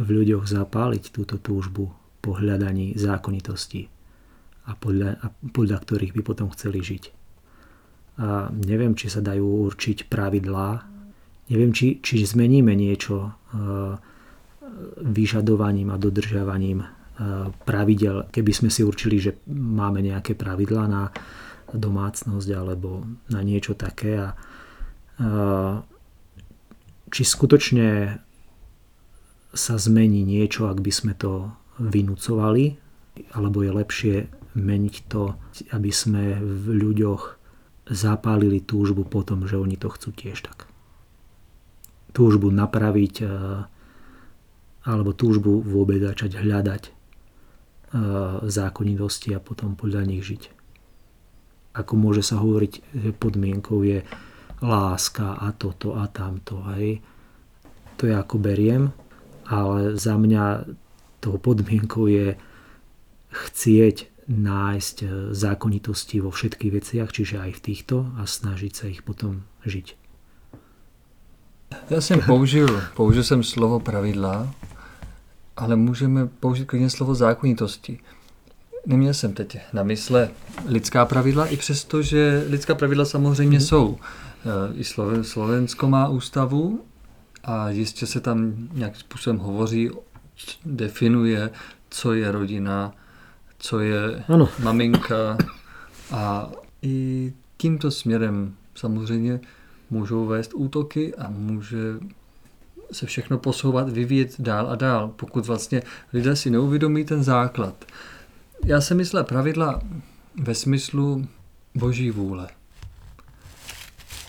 [0.00, 1.92] v ľuďoch zapáliť túto túžbu
[2.24, 3.88] po hľadaní zákonitosti
[4.64, 7.04] a podľa, a podľa ktorých by potom chceli žiť.
[8.20, 10.68] A neviem, či sa dajú určiť pravidlá,
[11.52, 13.30] neviem, či, či zmeníme niečo e,
[15.04, 16.88] vyžadovaním a dodržiavaním e,
[17.64, 21.08] pravidel, keby sme si určili, že máme nejaké pravidlá na
[21.74, 24.28] domácnosť alebo na niečo také a
[27.10, 28.18] či skutočne
[29.50, 31.50] sa zmení niečo, ak by sme to
[31.82, 32.78] vynúcovali,
[33.34, 34.14] alebo je lepšie
[34.54, 35.34] meniť to,
[35.74, 37.22] aby sme v ľuďoch
[37.90, 40.70] zapálili túžbu po tom, že oni to chcú tiež tak.
[42.14, 43.26] Túžbu napraviť
[44.80, 46.82] alebo túžbu vôbec začať hľadať
[48.46, 50.59] zákonitosti a potom podľa nich žiť.
[51.74, 54.02] Ako môže sa hovoriť, že podmienkou je
[54.60, 56.60] láska a toto a tamto.
[56.74, 57.00] Hej.
[57.96, 58.92] To ja ako beriem,
[59.46, 60.64] ale za mňa
[61.20, 62.34] tou podmienkou je
[63.30, 69.02] chcieť nájsť e, zákonitosti vo všetkých veciach, čiže aj v týchto a snažiť sa ich
[69.02, 70.00] potom žiť.
[71.90, 74.54] Já jsem použil, použil jsem slovo pravidla,
[75.56, 77.98] ale můžeme použít klidně slovo zákonitosti.
[78.86, 80.30] Neměl jsem teď na mysle
[80.66, 83.66] lidská pravidla, i přesto, že lidská pravidla samozřejmě Mhm.
[83.66, 83.98] jsou.
[84.70, 86.80] E, I Sloven- Slovensko má ústavu
[87.44, 89.90] a jistě se tam nějakým způsobem hovoří,
[90.64, 91.50] definuje,
[91.90, 92.92] co je rodina,
[93.58, 95.38] co je Áno, maminka
[96.10, 96.50] a
[96.82, 99.40] i tímto směrem samozřejmě
[99.90, 101.78] můžou vést útoky a může
[102.92, 107.74] se všechno posouvat, vyvíjet dál a dál, pokud vlastně lidé si neuvědomí ten základ.
[108.64, 109.80] Já jsem myslel pravidla
[110.42, 111.28] ve smyslu
[111.74, 112.48] boží vůle.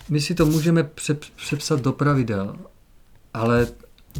[0.08, 2.56] My si to můžeme přep- přepsat do pravidel,
[3.34, 3.66] ale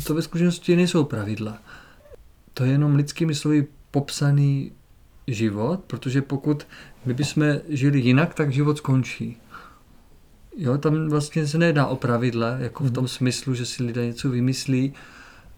[0.07, 1.59] to ve skutečnosti nejsou pravidla.
[2.55, 4.73] To je jenom lidskými slovy popsaný
[5.27, 6.67] život, protože pokud
[7.05, 9.37] my bychom žili jinak, tak život skončí.
[10.57, 14.31] Jo, tam vlastně se nejedná o pravidla, jako v tom smyslu, že si lidé něco
[14.31, 14.93] vymyslí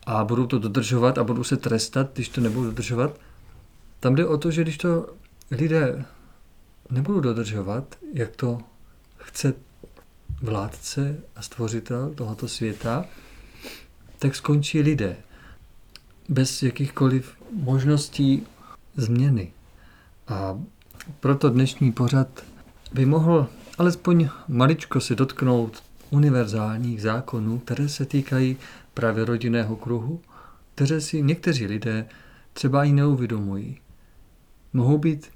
[0.07, 3.19] a budou to dodržovat a budou se trestat, když to nebudou dodržovat.
[4.05, 5.07] Tam jde o to, že když to
[5.51, 6.05] lidé
[6.91, 8.59] nebudou dodržovat, jak to
[9.17, 9.55] chce
[10.43, 13.05] vládce a stvořitel tohoto světa,
[14.19, 15.17] tak skončí lidé
[16.29, 18.47] bez jakýchkoliv možností
[18.97, 19.53] změny.
[20.29, 20.61] A
[21.21, 22.45] proto dnešní pořad
[22.93, 28.57] by mohl alespoň maličko se dotknout univerzálních zákonů, které se týkají
[28.95, 30.21] právě rodinného kruhu,
[30.75, 32.07] které si někteří lidé
[32.53, 33.84] třeba i neuvědomují.
[34.75, 35.31] Mohou být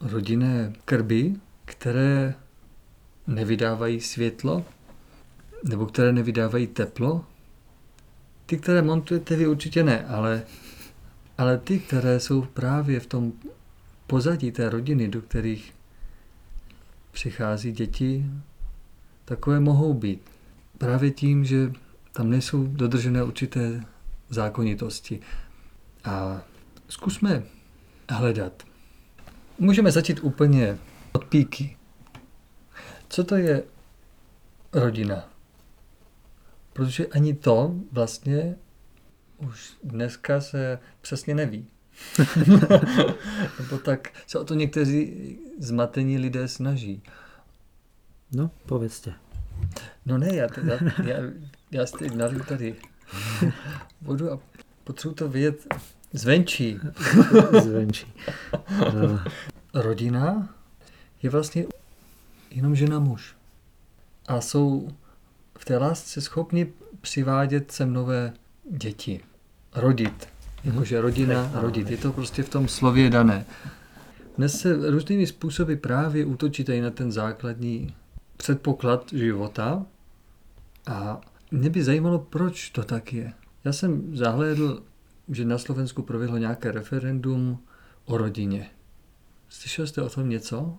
[0.00, 2.34] rodinné krby, které
[3.26, 4.64] nevydávají světlo,
[5.64, 7.24] nebo které nevydávají teplo.
[8.46, 10.42] Ty, které montujete vy určitě ne, ale,
[11.38, 13.32] ale ty, které jsou právě v tom
[14.06, 15.74] pozadí té rodiny, do kterých
[17.12, 18.26] přichází děti,
[19.24, 20.30] takové mohou být.
[20.78, 21.72] Právě tím, že
[22.12, 23.84] tam nejsou dodržené určité
[24.28, 25.20] zákonitosti.
[26.04, 26.42] A
[26.88, 27.42] zkusme
[28.08, 28.65] hledat.
[29.58, 30.78] Můžeme začít úplně
[31.12, 31.76] od píky.
[33.08, 33.62] Co to je
[34.72, 35.28] rodina?
[36.72, 38.56] Protože ani to vlastně
[39.38, 41.66] už dneska se přesně neví.
[43.58, 47.02] Nebo tak se o to někteří zmatení lidé snaží.
[48.32, 49.14] No, povězte.
[50.06, 51.16] No ne, já, teda, já,
[51.70, 51.86] já
[52.48, 52.76] tady
[54.00, 54.38] vodu a
[54.84, 55.74] potřebuji to vědět
[56.12, 56.80] zvenčí.
[57.62, 58.12] Zvenčí.
[59.74, 60.48] Rodina
[61.22, 61.64] je vlastně
[62.50, 63.34] jenom žena muž.
[64.26, 64.88] A jsou
[65.58, 68.32] v té lásce schopni přivádět sem nové
[68.70, 69.20] děti.
[69.74, 70.28] Rodit.
[70.64, 71.90] Jakože rodina, rodit.
[71.90, 73.46] Je to prostě v tom slově dané.
[74.36, 77.94] Dnes se různými způsoby právě útočíte i na ten základní
[78.36, 79.86] předpoklad života
[80.86, 83.32] a mě by zajímalo, proč to tak je.
[83.64, 84.82] Já jsem zahlédl,
[85.28, 87.58] že na Slovensku proběhlo nějaké referendum
[88.04, 88.70] o rodině.
[89.48, 90.78] Slyšel jste o tom něco?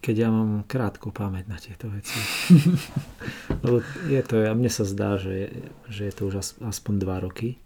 [0.00, 1.58] Keď ja mám krátku pamäť na
[1.90, 2.20] veci.
[3.64, 5.50] Lebo je to, a mne sa zdá, že,
[5.90, 7.58] že je to už aspoň dva roky.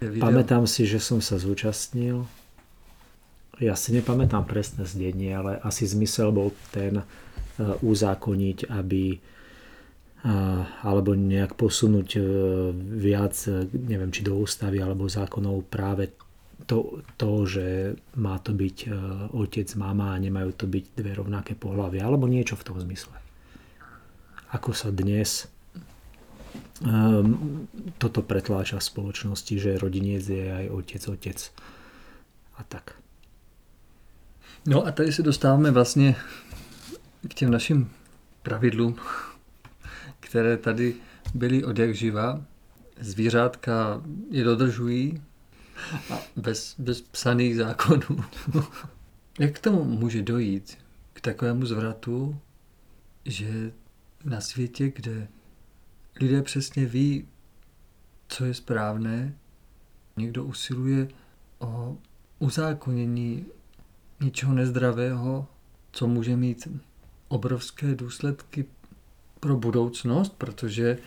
[0.00, 2.24] Pamätám si, že som sa zúčastnil.
[3.60, 7.04] Ja si nepamätám presné zdenie, ale asi zmysel bol ten,
[7.60, 9.20] uzákoniť, aby
[10.82, 12.24] alebo nejak posunúť eh,
[12.98, 13.34] viac,
[13.74, 16.14] neviem, či do ústavy alebo zákonov práve
[16.62, 17.66] to, to, že
[18.22, 18.86] má to byť
[19.34, 23.18] otec, mama a nemajú to byť dve rovnaké pohľavy, alebo niečo v tom zmysle.
[24.54, 25.50] Ako sa dnes
[26.86, 27.66] um,
[27.98, 31.38] toto pretláča v spoločnosti, že rodinec je aj otec, otec
[32.58, 32.94] a tak.
[34.66, 36.14] No a tady se dostáváme vlastně
[37.28, 37.90] k těm našim
[38.42, 38.96] pravidlům,
[40.32, 40.94] které tady
[41.34, 42.44] byly od jak živa.
[43.00, 45.22] Zvířátka je dodržují
[46.10, 48.24] a bez, bez psaných zákonů.
[49.40, 50.78] jak k tomu může dojít?
[51.12, 52.40] K takovému zvratu,
[53.24, 53.72] že
[54.24, 55.28] na světě, kde
[56.20, 57.28] lidé přesně ví,
[58.28, 59.34] co je správné,
[60.16, 61.08] někdo usiluje
[61.58, 61.98] o
[62.38, 63.46] uzákonění
[64.20, 65.48] něčeho nezdravého,
[65.92, 66.68] co může mít
[67.28, 68.64] obrovské důsledky
[69.42, 70.98] pro budoucnost, protože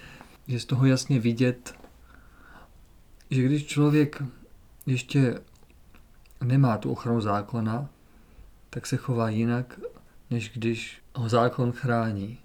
[0.48, 1.74] je z toho jasně vidět,
[3.32, 4.24] že když člověk
[4.86, 5.40] ještě
[6.44, 7.90] nemá tu ochranu zákona,
[8.70, 9.80] tak se chová jinak,
[10.32, 12.38] než když ho zákon chrání.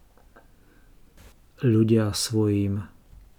[1.60, 2.88] Ľudia svojím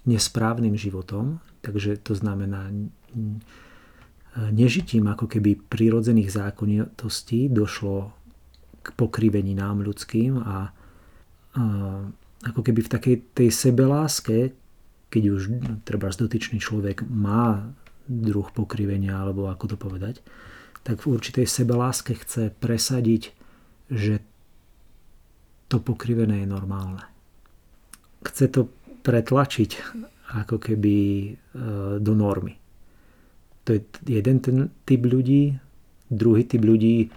[0.06, 2.70] nesprávnym životom, takže to znamená
[4.54, 8.14] nežitím ako keby prírodzených zákonitostí došlo
[8.86, 10.70] k pokrivení nám ľudským a,
[11.58, 11.64] a
[12.42, 14.54] ako keby v takej tej sebeláske,
[15.14, 15.42] keď už
[15.86, 17.76] treba dotyčný človek má
[18.10, 20.26] druh pokrivenia, alebo ako to povedať,
[20.82, 23.32] tak v určitej sebeláske chce presadiť,
[23.92, 24.24] že
[25.70, 27.06] to pokrivené je normálne.
[28.26, 28.68] Chce to
[29.06, 29.72] pretlačiť
[30.42, 31.32] ako keby e,
[32.00, 32.58] do normy.
[33.68, 35.54] To je jeden ten typ ľudí.
[36.10, 37.08] Druhý typ ľudí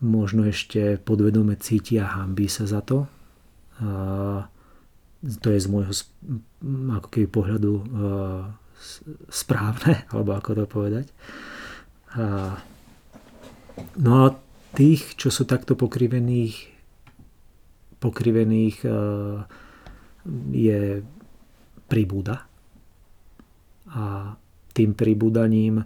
[0.00, 3.10] možno ešte podvedome cíti a hambí sa za to.
[3.82, 4.46] A
[5.42, 5.94] to je z môjho
[6.94, 7.72] ako keby pohľadu
[9.30, 11.06] správne, alebo ako to povedať.
[12.14, 12.58] A,
[13.98, 14.26] no a
[14.74, 16.70] tých, čo sú takto pokrivených,
[17.98, 18.76] pokrivených
[20.54, 20.80] je
[21.88, 22.46] pribúda.
[23.88, 24.36] A
[24.76, 25.82] tým pribúdaním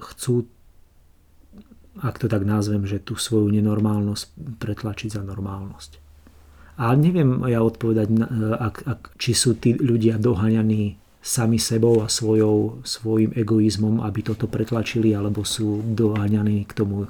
[0.00, 0.34] chcú
[1.98, 5.98] ak to tak nazvem, že tú svoju nenormálnosť pretlačiť za normálnosť.
[6.80, 8.08] A neviem ja odpovedať,
[8.56, 14.48] ak, ak, či sú tí ľudia doháňaní sami sebou a svojou, svojim egoizmom, aby toto
[14.48, 17.08] pretlačili, alebo sú doháňaní k tomu e,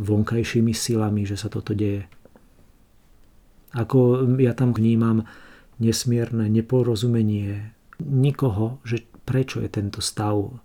[0.00, 2.08] vonkajšími silami, že sa toto deje.
[3.76, 5.28] Ako ja tam vnímam
[5.76, 10.56] nesmierne neporozumenie nikoho, že prečo je tento stav,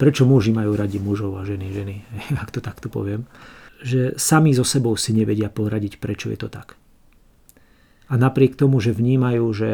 [0.00, 1.96] prečo muži majú radi mužov a ženy ženy,
[2.42, 3.28] ak to takto poviem,
[3.84, 6.80] že sami so sebou si nevedia poradiť, prečo je to tak.
[8.08, 9.72] A napriek tomu, že vnímajú, že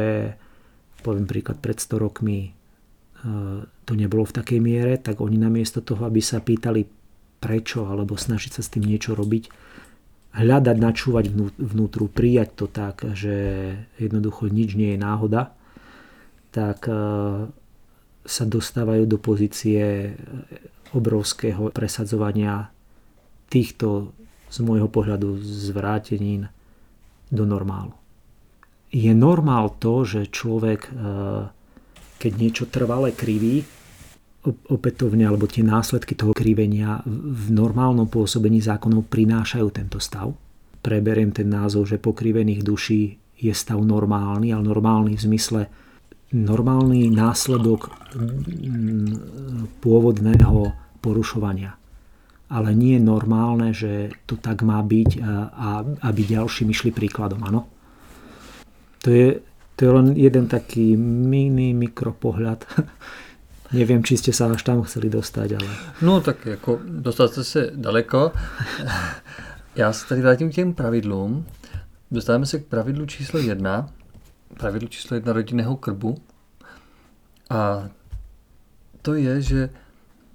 [1.01, 2.51] poviem príklad pred 100 rokmi e,
[3.65, 6.85] to nebolo v takej miere, tak oni namiesto toho, aby sa pýtali
[7.39, 9.49] prečo, alebo snažiť sa s tým niečo robiť,
[10.37, 13.35] hľadať, načúvať vnútru, prijať to tak, že
[13.97, 15.57] jednoducho nič nie je náhoda,
[16.53, 16.99] tak e,
[18.27, 20.13] sa dostávajú do pozície
[20.93, 22.69] obrovského presadzovania
[23.47, 24.11] týchto
[24.51, 26.51] z môjho pohľadu zvrátenín
[27.31, 27.95] do normálu.
[28.95, 30.91] Je normál to, že človek, e,
[32.23, 33.67] keď niečo trvale kriví,
[34.47, 40.31] opätovne, alebo tie následky toho krivenia v normálnom pôsobení zákonov prinášajú tento stav.
[40.87, 43.03] Preberiem ten názov, že pokrivených duší
[43.43, 45.63] je stav normálny, ale normálny v zmysle
[46.33, 51.79] normálny následok mm, pôvodného porušovania.
[52.47, 55.11] Ale nie je normálne, že to tak má byť
[55.51, 57.67] a aby ďalší myšli príkladom, áno?
[59.03, 59.43] To je,
[59.75, 62.63] to je len jeden taký mini mikropohľad
[63.73, 65.69] Nevím, či jste se až tam chceli dostat, ale...
[66.03, 68.33] No tak jako dostat se daleko.
[69.77, 71.47] Já se tady vrátím k těm pravidlům.
[72.11, 73.89] Dostáváme se k pravidlu číslo jedna.
[74.55, 76.23] Pravidlu číslo jedna rodinného krbu.
[77.51, 77.89] A
[79.03, 79.71] to je, že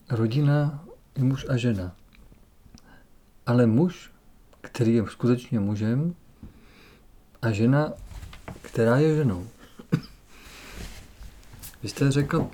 [0.10, 0.86] rodina
[1.18, 1.96] je muž a žena.
[3.46, 4.12] Ale muž,
[4.62, 6.16] který je skutečně mužem,
[7.42, 7.94] a žena,
[8.62, 9.48] která je ženou.
[11.84, 12.50] Vy jste řekl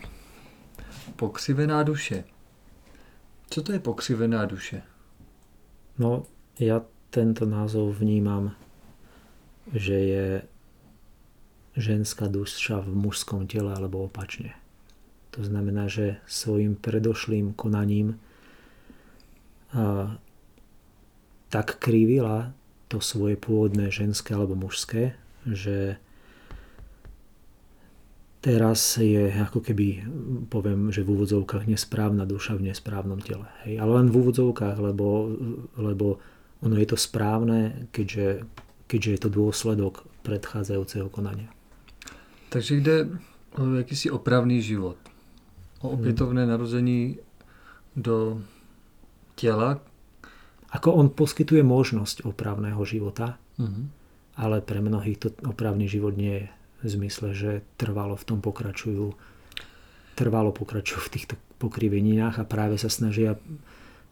[1.16, 2.24] Pokřivená duše.
[3.50, 4.82] Co to je pokřivená duše?
[5.98, 6.24] No,
[6.60, 8.52] já tento názov vnímám,
[9.74, 10.42] že je
[11.78, 14.58] ženská duša v mužskom tele alebo opačne.
[15.38, 18.18] To znamená, že svojim predošlým konaním
[19.72, 20.18] a,
[21.54, 22.52] tak krivila
[22.90, 26.02] to svoje pôvodné ženské alebo mužské, že
[28.42, 30.08] teraz je ako keby,
[30.48, 33.48] poviem, že v úvodzovkách nesprávna duša v nesprávnom tele.
[33.68, 33.80] Hej.
[33.80, 35.32] Ale len v úvodzovkách, lebo,
[35.76, 36.20] lebo
[36.64, 38.48] ono je to správne, keďže,
[38.88, 41.52] keďže je to dôsledok predchádzajúceho konania.
[42.50, 43.08] Takže jde
[43.58, 44.98] o jakýsi opravný život.
[45.82, 47.18] O opětovné narození
[47.96, 48.42] do
[49.36, 49.80] těla.
[50.70, 53.86] Ako on poskytuje možnosť opravného života, mm-hmm.
[54.36, 56.46] ale pre mnohých to opravný život nie je
[56.84, 59.16] v zmysle, že trvalo v tom pokračujú,
[60.16, 63.40] trvalo pokračujú v týchto pokriveninách a práve sa snažia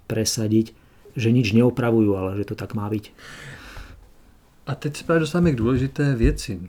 [0.08, 0.74] presadiť,
[1.16, 3.12] že nič neopravujú, ale že to tak má byť.
[4.68, 6.62] A teď se právě dostáváme k důležité věci.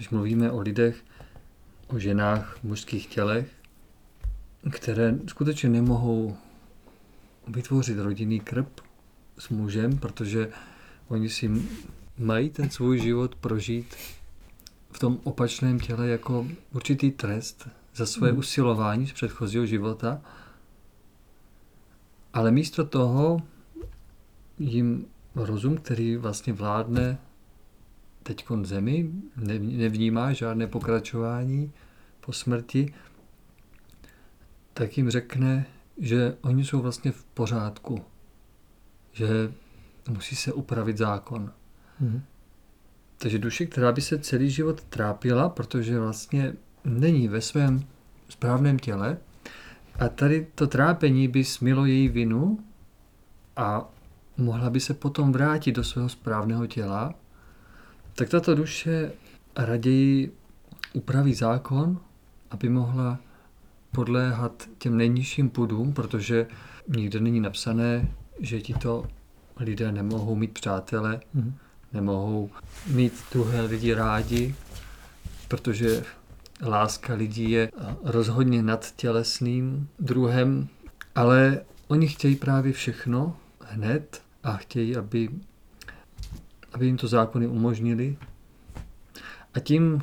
[0.00, 1.04] Když mluvíme o lidech,
[1.86, 3.48] o ženách mužských tělech,
[4.70, 6.36] které skutečně nemohou
[7.48, 8.80] vytvořit rodinný krb
[9.38, 10.48] s mužem, protože
[11.08, 11.50] oni si
[12.18, 13.96] mají ten svůj život prožít
[14.92, 18.38] v tom opačném těle jako určitý trest za svoje hmm.
[18.38, 20.22] usilování z předchozího života,
[22.32, 23.42] ale místo toho
[24.58, 27.18] jim rozum, který vlastně vládne
[28.34, 29.10] teď zemi,
[29.60, 31.72] nevnímá žádné pokračování
[32.20, 32.94] po smrti,
[34.74, 35.66] tak jim řekne,
[35.98, 38.04] že oni jsou vlastně v pořádku,
[39.12, 39.52] že
[40.08, 41.52] musí se upravit zákon.
[42.00, 42.22] Mm.
[43.18, 46.52] Takže duše, která by se celý život trápila, protože vlastně
[46.84, 47.80] není ve svém
[48.28, 49.18] správném těle
[49.98, 52.58] a tady to trápení by smilo její vinu
[53.56, 53.88] a
[54.36, 57.14] mohla by se potom vrátit do svého správného těla,
[58.14, 59.12] tak tato duše
[59.56, 60.32] raději
[60.92, 62.00] upraví zákon,
[62.50, 63.18] aby mohla
[63.92, 66.46] podléhat těm nejnižším pudům, protože
[66.88, 68.08] nikde není napsané,
[68.40, 69.06] že tito
[69.56, 71.52] lidé nemohou mít přátele, mm-hmm
[71.92, 72.50] nemohou
[72.86, 74.54] mít druhé lidi rádi,
[75.48, 76.02] protože
[76.62, 77.70] láska lidí je
[78.02, 80.68] rozhodně nad tělesným druhem,
[81.14, 85.28] ale oni chtějí právě všechno hned a chtějí, aby,
[86.72, 88.16] aby jim to zákony umožnili.
[89.54, 90.02] A tím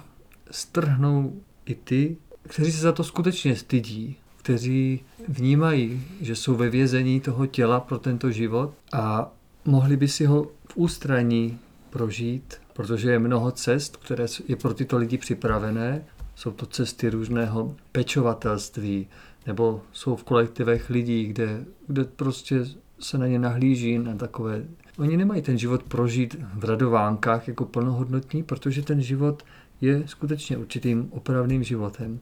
[0.51, 1.33] strhnou
[1.65, 7.45] i ty, kteří se za to skutečně stydí, kteří vnímají, že jsou ve vězení toho
[7.45, 9.31] těla pro tento život a
[9.65, 11.59] mohli by si ho v ústraní
[11.89, 16.05] prožít, protože je mnoho cest, které je pro tyto lidi připravené.
[16.35, 19.07] Jsou to cesty různého pečovatelství,
[19.47, 22.65] nebo jsou v kolektivech lidí, kde, kde prostě
[22.99, 24.63] se na ně nahlíží, na takové
[24.97, 29.43] oni nemají ten život prožít v radovánkách jako plnohodnotný, protože ten život
[29.81, 32.19] je skutečně určitým opravným životem.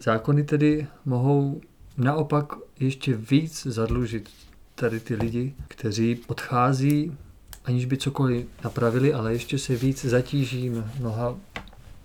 [0.00, 1.60] Zákony tedy mohou
[1.96, 4.30] naopak ještě víc zadlužit
[4.74, 7.16] tady ty lidi, kteří odchází,
[7.64, 10.70] aniž by cokoliv napravili, ale ještě se víc zatíží
[11.00, 11.36] mnoha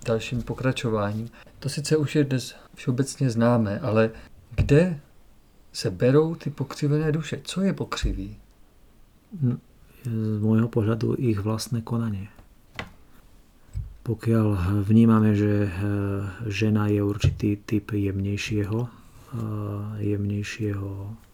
[0.06, 1.28] dalším pokračováním.
[1.58, 4.10] To sice už je dnes všeobecně známé, ale
[4.54, 5.00] kde
[5.72, 7.40] se berou ty pokřivené duše?
[7.44, 8.36] Co je pokřiví?
[10.06, 12.30] Z môjho pohľadu ich vlastné konanie.
[14.06, 15.72] Pokiaľ vnímame, že eh,
[16.48, 18.90] žena je určitý typ jemnejšieho, eh,
[20.14, 20.88] jemnejšieho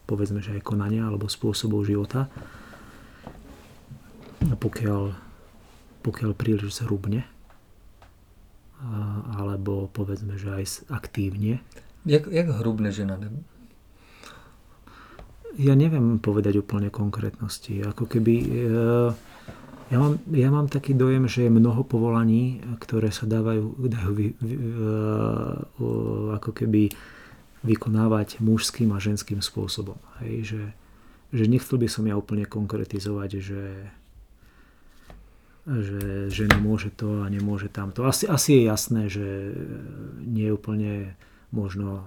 [0.04, 2.28] povedzme, že aj konania alebo spôsobov života,
[4.44, 5.16] pokiaľ,
[6.04, 7.24] pokiaľ príliš zhrubne,
[9.40, 11.64] alebo povedzme, že aj aktívne.
[12.04, 13.16] Jak, jak hrubne žena?
[15.54, 17.78] Ja neviem povedať úplne konkrétnosti.
[17.82, 18.34] Ako keby...
[18.42, 18.50] E,
[19.92, 24.26] ja mám, ja mám taký dojem, že je mnoho povolaní, ktoré sa dávajú, dajú vy,
[24.40, 24.70] vy, e,
[26.34, 26.90] ako keby
[27.64, 29.96] vykonávať mužským a ženským spôsobom.
[30.24, 30.62] Hej, že,
[31.30, 33.62] že nechcel by som ja úplne konkretizovať, že
[35.64, 38.04] že žena môže to a nemôže tamto.
[38.04, 39.56] Asi, asi je jasné, že
[40.20, 40.92] nie je úplne
[41.56, 42.04] možno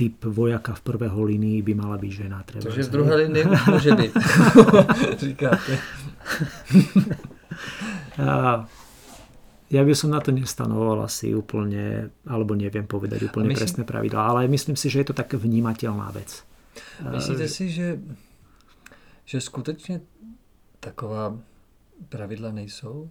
[0.00, 2.40] typ vojaka v prvého linii by mala byť žena.
[2.40, 4.12] Treba Takže v druhé linii môže byť.
[5.28, 5.72] Říkáte.
[8.24, 8.64] a,
[9.68, 14.32] ja by som na to nestanoval asi úplne, alebo neviem povedať úplne myslím, presné pravidlá,
[14.32, 16.48] ale myslím si, že je to tak vnímateľná vec.
[17.04, 18.00] Myslíte si, že,
[19.28, 20.00] že skutečně
[20.80, 21.36] taková
[22.08, 23.10] pravidla nejsou?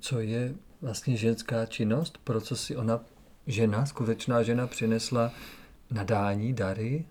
[0.00, 2.18] Co je vlastně ženská činnost?
[2.24, 3.00] Pro co si ona,
[3.46, 5.32] žena, skutečná žena, přinesla
[5.90, 7.04] nadání, dary?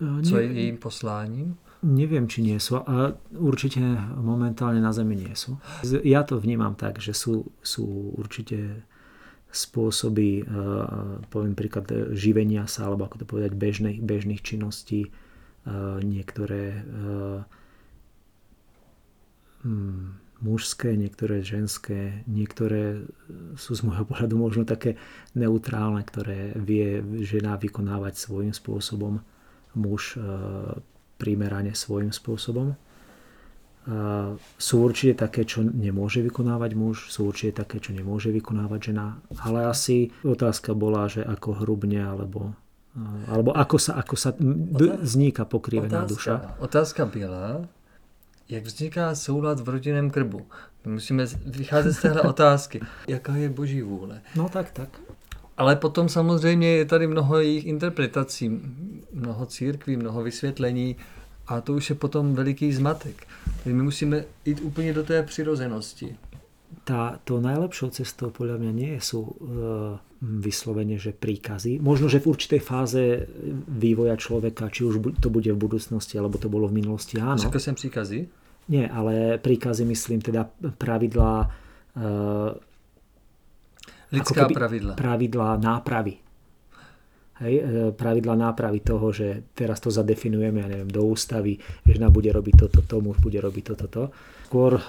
[0.00, 1.56] Eh, co je jejím posláním?
[1.82, 2.82] Neviem, či nie sú.
[2.82, 3.78] A určite
[4.18, 5.62] momentálne na Zemi nie sú.
[6.02, 8.82] Ja to vnímam tak, že sú, sú určite
[9.54, 10.46] spôsoby, eh,
[11.30, 11.86] poviem príklad,
[12.18, 15.06] živenia sa, alebo ako to povedať, bežných, bežných činností.
[15.06, 16.82] Eh, niektoré
[19.62, 23.02] hmm, mužské, niektoré ženské, niektoré
[23.58, 24.98] sú z môjho pohľadu možno také
[25.34, 29.20] neutrálne, ktoré vie žena vykonávať svojím spôsobom,
[29.74, 30.22] muž e,
[31.18, 32.78] primerane svojím spôsobom.
[34.60, 39.64] Sú určite také, čo nemôže vykonávať muž, sú určite také, čo nemôže vykonávať žena, ale
[39.64, 42.52] asi otázka bola, že ako hrubne, alebo
[42.92, 44.36] e, alebo ako sa, ako sa
[45.00, 46.34] vzniká pokrivená otázka, duša.
[46.60, 47.64] Otázka byla,
[48.48, 50.46] jak vzniká soulad v rodinném krbu.
[50.86, 52.80] My musíme vycházet z téhle otázky.
[53.08, 54.20] Jaká je boží vůle?
[54.36, 54.88] No tak, tak.
[55.56, 58.60] Ale potom samozřejmě je tady mnoho jejich interpretací,
[59.12, 60.96] mnoho církví, mnoho vysvětlení
[61.46, 63.26] a to už je potom veliký zmatek.
[63.64, 66.16] My musíme jít úplně do té přirozenosti.
[66.88, 69.32] Tá, to najlepšou cestou podľa mňa nie sú e,
[70.24, 71.84] vyslovene, že príkazy.
[71.84, 73.28] Možno, že v určitej fáze
[73.68, 77.36] vývoja človeka, či už to bude v budúcnosti, alebo to bolo v minulosti, áno.
[77.36, 78.24] Řekl som príkazy?
[78.72, 80.48] Nie, ale príkazy myslím teda
[80.80, 82.56] pravidlá uh,
[84.08, 84.96] Lidská pravidla.
[84.96, 86.16] Pravidlá nápravy.
[87.38, 91.54] Hej, e, pravidla nápravy toho, že teraz to zadefinujeme, ja neviem, do ústavy,
[91.86, 94.02] že žena bude robiť toto, to, muž bude robiť toto, to.
[94.50, 94.82] Skôr e,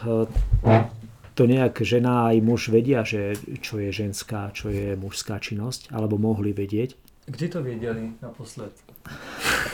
[1.39, 6.19] to nejak žena aj muž vedia, že čo je ženská, čo je mužská činnosť, alebo
[6.19, 6.99] mohli vedieť.
[7.31, 8.71] Kdy to věděli naposled?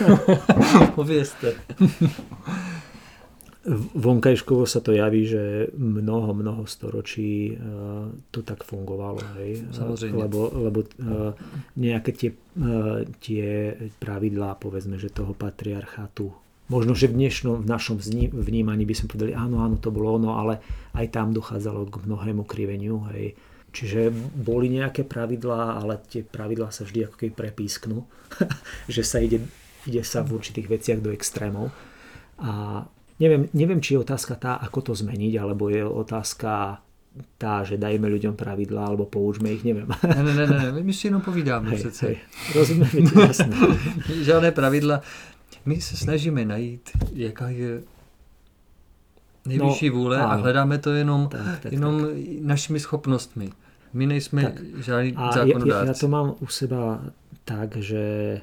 [0.95, 1.55] Povězte.
[3.95, 9.17] vonkajškovo sa to javí, že mnoho, mnoho storočí uh, to tak fungovalo.
[9.41, 9.65] Hej?
[9.73, 10.21] Samozrejme.
[10.21, 11.33] Lebo, lebo uh,
[11.73, 12.29] nejaké tie,
[13.25, 16.29] tie pravidlá, povedzme, že toho patriarchátu,
[16.69, 17.97] možno, že v dnešnom, v našom
[18.33, 20.61] vnímaní by sme povedali, áno, áno, to bolo ono, ale
[20.97, 23.05] aj tam dochádzalo k mnohému kriveniu.
[23.13, 23.37] Hej?
[23.75, 28.05] Čiže boli nejaké pravidlá, ale tie pravidlá sa vždy ako keby prepísknú,
[28.95, 29.43] že sa ide,
[29.85, 31.69] ide sa v určitých veciach do extrémov.
[32.39, 32.83] A
[33.15, 36.83] Neviem, neviem, či je otázka tá, ako to zmeniť, alebo je otázka
[37.39, 39.87] tá, že dajme ľuďom pravidla, alebo poučme ich, neviem.
[39.87, 42.05] Ne, ne, ne, ne, my si jenom povídáme hej, přece.
[42.05, 42.17] Hej,
[42.55, 43.55] rozumieme to, jasné.
[44.27, 45.01] Žádné pravidla.
[45.65, 47.83] My se snažíme najít, jaká je
[49.45, 50.31] nejvyšší no, vůle áno.
[50.31, 52.11] a hledáme to jenom, tak, tak, jenom tak.
[52.41, 53.49] našimi schopnostmi.
[53.93, 54.61] My nejsme tak.
[54.83, 55.87] žádný zákonodárci.
[55.87, 57.01] Ja, ja to mám u seba
[57.45, 58.41] tak, že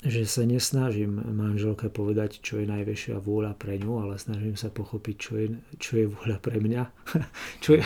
[0.00, 5.16] že sa nesnažím manželke povedať, čo je najväčšia vôľa pre ňu, ale snažím sa pochopiť,
[5.20, 5.46] čo je,
[5.76, 6.82] čo je vôľa pre mňa.
[7.64, 7.84] čo je,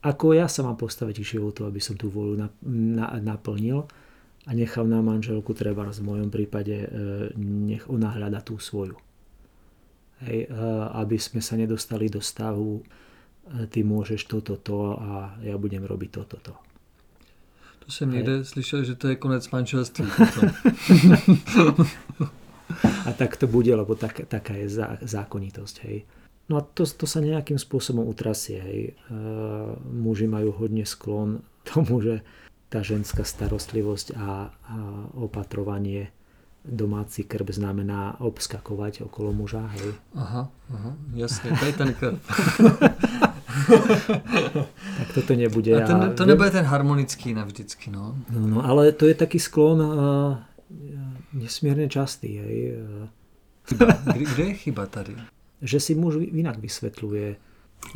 [0.00, 3.84] ako ja sa mám postaviť k životu, aby som tú vôľu na, na, naplnil
[4.48, 6.88] a nechám na manželku, treba v mojom prípade, e,
[7.36, 8.96] nech ona hľada tú svoju.
[10.18, 10.50] hej,
[10.98, 12.82] aby sme sa nedostali do stavu,
[13.70, 16.54] ty môžeš toto, to a ja budem robiť toto, to.
[17.88, 20.06] To jsem někde slyšel, že to je konec manželství.
[23.06, 25.76] a tak to bude, lebo tak, taká je zá, zákonitosť.
[25.84, 26.04] Hej.
[26.48, 28.60] No a to, to sa nejakým spôsobom utrasie.
[28.60, 28.80] Hej.
[28.92, 28.92] E,
[29.88, 32.20] muži majú hodne sklon tomu, že
[32.68, 34.30] tá ženská starostlivosť a, a
[35.16, 36.12] opatrovanie
[36.68, 39.72] domácí krb znamená obskakovať okolo muža.
[39.78, 39.96] Hej.
[40.12, 42.20] Aha, aha, jasne, to je ten krb.
[44.98, 45.72] tak toto nebude.
[45.72, 48.20] A ten, to nebude ten harmonický navždycky, no.
[48.28, 48.46] no.
[48.46, 49.88] No, ale to je taký sklon a,
[51.32, 52.36] nesmierne častý.
[52.36, 52.56] Hej.
[53.68, 55.16] Kde, kde je chyba tady?
[55.62, 57.36] Že si muž inak vysvetľuje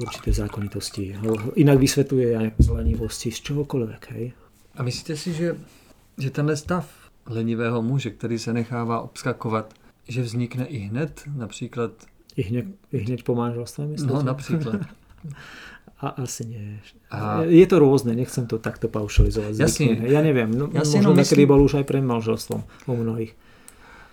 [0.01, 1.16] určité zákonitosti.
[1.57, 2.47] Inak vysvetľuje aj
[3.20, 4.03] z čohokoľvek.
[4.16, 4.25] Hej.
[4.77, 5.57] A myslíte si, že,
[6.18, 6.89] že tenhle stav
[7.27, 9.75] lenivého muže, který se nechává obskakovat,
[10.09, 11.91] že vznikne i hned, například...
[12.37, 14.12] I hned, i hned po manželstve, myslíte?
[14.12, 14.81] No, například.
[16.01, 16.83] A asi nie.
[17.11, 17.47] A...
[17.47, 19.55] Je to rôzne, nechcem to takto paušalizovať.
[19.55, 20.03] Jasne.
[20.11, 21.47] Ja neviem, no, ja možno myslím...
[21.47, 23.39] bol už aj pre manželstvom u mnohých.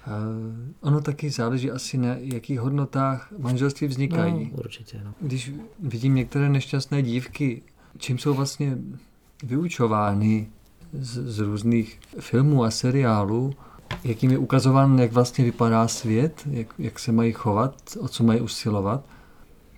[0.06, 4.54] Uh, ono taky záleží asi na jakých hodnotách manželství vznikají.
[4.54, 5.02] No, určitě.
[5.02, 5.14] No.
[5.22, 7.62] Když vidím některé nešťastné dívky,
[7.98, 8.78] čím jsou vlastně
[9.44, 10.48] vyučovány
[10.94, 13.54] z, z různých filmů a seriálů,
[14.04, 18.24] jak jim je ukazován, jak vlastně vypadá svět, jak, jak se mají chovat, o co
[18.24, 19.06] mají usilovat,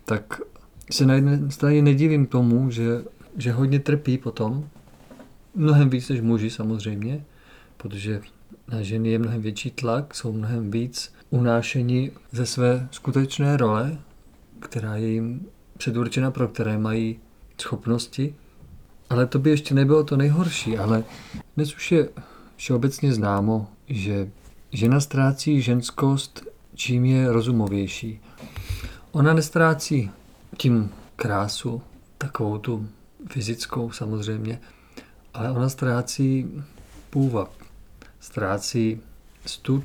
[0.05, 0.41] tak
[0.91, 3.03] se na jedné straně nedivím tomu, že,
[3.37, 4.69] že hodně trpí potom,
[5.55, 7.23] mnohem víc než muži samozřejmě,
[7.77, 8.21] protože
[8.71, 13.97] na ženy je mnohem větší tlak, jsou mnohem víc unášeni ze své skutečné role,
[14.59, 15.45] která je jim
[15.77, 17.19] předurčena, pro které mají
[17.61, 18.35] schopnosti.
[19.11, 21.03] Ale to by ještě nebylo to nejhorší, ale
[21.55, 22.09] dnes už je
[22.55, 24.31] všeobecně známo, že
[24.71, 26.45] žena ztrácí ženskost,
[26.75, 28.19] čím je rozumovější.
[29.11, 30.11] Ona nestrácí
[30.57, 31.81] tím krásu,
[32.17, 32.87] takovou tu
[33.29, 34.59] fyzickou samozřejmě,
[35.33, 36.63] ale ona ztrácí
[37.09, 37.51] půvab,
[38.19, 39.01] ztrácí
[39.45, 39.83] stud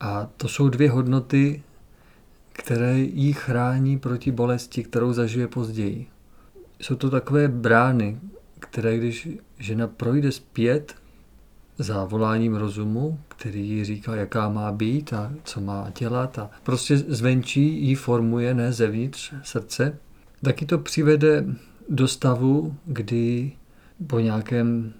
[0.00, 1.62] a to jsou dvě hodnoty,
[2.52, 6.06] které jí chrání proti bolesti, kterou zažije později.
[6.80, 8.20] Jsou to takové brány,
[8.74, 10.94] které když žena projde zpět
[11.78, 16.98] za voláním rozumu, který jí říká, jaká má být a co má dělat a prostě
[16.98, 19.98] zvenčí jí formuje, ne zevnitř srdce,
[20.44, 21.44] taky to přivede
[21.88, 23.52] do stavu, kdy
[24.06, 24.92] po nějakém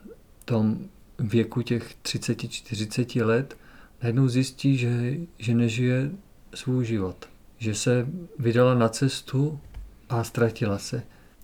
[0.44, 0.78] tom
[1.18, 3.56] věku těch 30-40 let
[4.02, 6.10] najednou zjistí, že, že nežije
[6.54, 7.28] svůj život.
[7.58, 8.06] Že se
[8.38, 9.60] vydala na cestu
[10.08, 11.02] a ztratila se.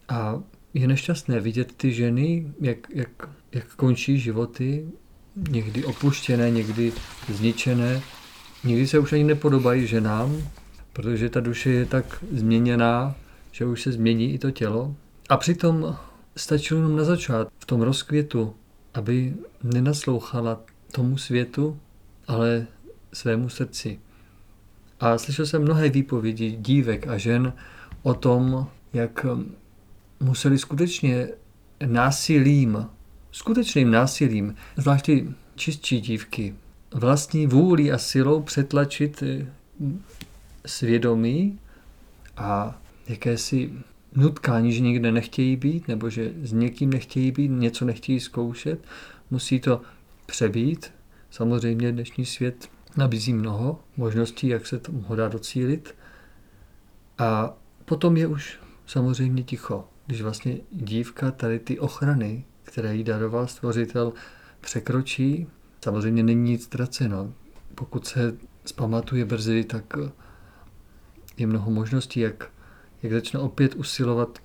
[0.08, 0.42] A
[0.74, 4.88] je nešťastné vidět ty ženy, jak, jak, jak končí životy,
[5.50, 6.92] někdy opuštěné, někdy
[7.28, 8.02] zničené.
[8.64, 10.42] Někdy se už ani nepodobají ženám,
[10.92, 13.14] protože ta duše je tak změněná,
[13.52, 14.94] že už se změní i to tělo.
[15.28, 15.96] A přitom
[16.36, 18.54] stačilo jenom na začátku, v tom rozkvětu,
[18.94, 20.60] aby nenaslouchala
[20.92, 21.78] tomu světu,
[22.28, 22.66] ale
[23.12, 24.00] svému srdci.
[25.00, 27.52] A slyšel jsem mnohé výpovědi dívek a žen
[28.02, 29.26] o tom, jak
[30.20, 31.28] museli skutečně
[31.86, 32.86] násilím,
[33.32, 36.54] skutečným násilím, zvláště čistší dívky,
[36.94, 39.46] vlastní vůli a silou přetlačit eh,
[40.66, 41.58] svědomí
[42.36, 43.72] a jakési
[44.14, 48.84] nutkání, že někde nechtějí být, nebo že s někým nechtějí být, něco nechtějí zkoušet,
[49.30, 49.80] musí to
[50.26, 50.92] přebít.
[51.30, 55.94] Samozřejmě dnešní svět nabízí mnoho možností, jak se tomu dá docílit.
[57.18, 63.46] A potom je už samozřejmě ticho když vlastně dívka tady ty ochrany, které jí daroval
[63.46, 64.12] stvořitel,
[64.60, 65.46] překročí,
[65.84, 67.32] samozřejmě není nic ztraceno.
[67.74, 69.84] Pokud se zpamatuje brzy, tak
[71.36, 72.50] je mnoho možností, jak,
[73.02, 74.38] jak začne opět usilovat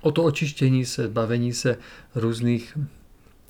[0.00, 1.78] o to očištění se, zbavení se
[2.14, 2.78] různých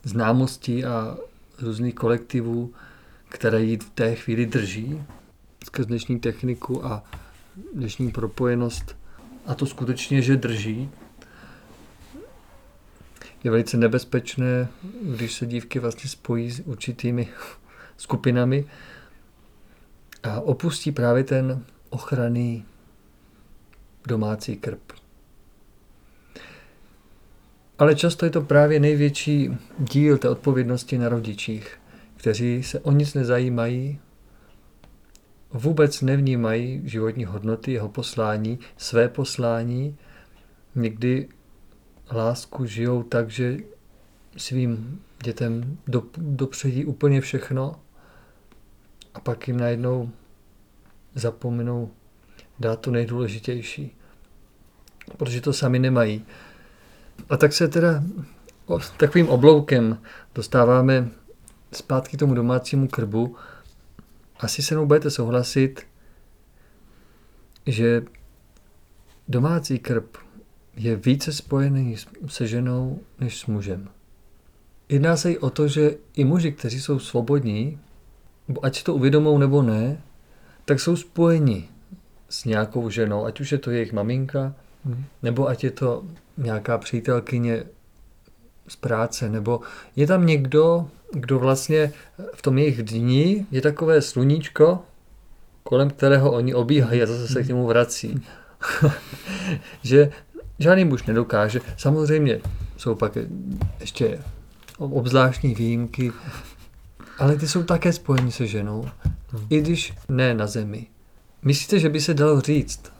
[0.02, 1.16] známostí a
[1.62, 2.74] různých kolektivů,
[3.28, 5.02] které jí v té chvíli drží
[5.64, 7.04] skrz dnešní techniku a
[7.74, 8.96] dnešní propojenost.
[9.46, 10.90] A to skutečně, že drží,
[13.44, 14.68] je velice nebezpečné,
[15.02, 17.28] když se dívky vlastně spojí s určitými
[17.96, 18.64] skupinami
[20.22, 22.64] a opustí právě ten ochranný
[24.06, 24.92] domácí krb.
[27.78, 31.76] Ale často je to právě největší díl té odpovědnosti na rodičích,
[32.16, 33.98] kteří se o nic nezajímají,
[35.52, 39.96] vůbec nevnímají životní hodnoty, jeho poslání, své poslání,
[40.74, 41.28] někdy
[42.12, 43.56] lásku žijou tak, že
[44.36, 45.78] svým dětem
[46.16, 47.80] dopředí úplně všechno
[49.14, 50.10] a pak jim najednou
[51.14, 51.90] zapomenou
[52.58, 53.96] dát to nejdůležitější.
[55.16, 56.24] Protože to sami nemají.
[57.30, 58.02] A tak se teda
[58.96, 59.98] takovým obloukem
[60.34, 61.08] dostáváme
[61.72, 63.36] zpátky tomu domácímu krbu.
[64.40, 65.86] Asi se mnou budete souhlasit,
[67.66, 68.02] že
[69.28, 70.16] domácí krb
[70.76, 71.96] je více spojený
[72.26, 73.88] se ženou než s mužem.
[74.88, 77.78] Jedná se i o to, že i muži, kteří jsou svobodní,
[78.62, 80.02] ať to uvědomou nebo ne,
[80.64, 81.68] tak jsou spojeni
[82.28, 84.54] s nějakou ženou, ať už je to jejich maminka,
[84.84, 85.04] hmm.
[85.22, 86.04] nebo ať je to
[86.36, 87.64] nějaká přítelkyně
[88.68, 89.60] z práce, nebo
[89.96, 91.92] je tam někdo, kdo vlastně
[92.34, 94.82] v tom jejich dní je takové sluníčko,
[95.62, 98.22] kolem kterého oni obíhají a zase se k němu vrací.
[99.82, 100.12] že
[100.60, 101.60] žádný muž nedokáže.
[101.76, 102.40] Samozřejmě
[102.76, 103.18] jsou pak
[103.80, 104.18] ještě
[104.78, 106.12] obzvláštní výjimky,
[107.18, 108.90] ale ty jsou také spojeni se ženou,
[109.28, 109.46] hmm.
[109.50, 110.86] i když ne na zemi.
[111.42, 112.92] Myslíte, že by se dalo říct,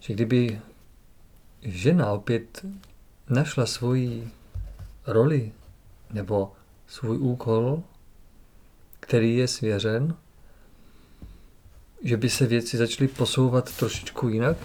[0.00, 0.60] že kdyby
[1.62, 2.64] žena opět
[3.28, 4.28] našla svoji
[5.06, 5.52] roli
[6.12, 6.52] nebo
[6.86, 7.82] svůj úkol,
[9.00, 10.14] který je svěřen,
[12.04, 14.56] že by se věci začaly posouvat trošičku jinak?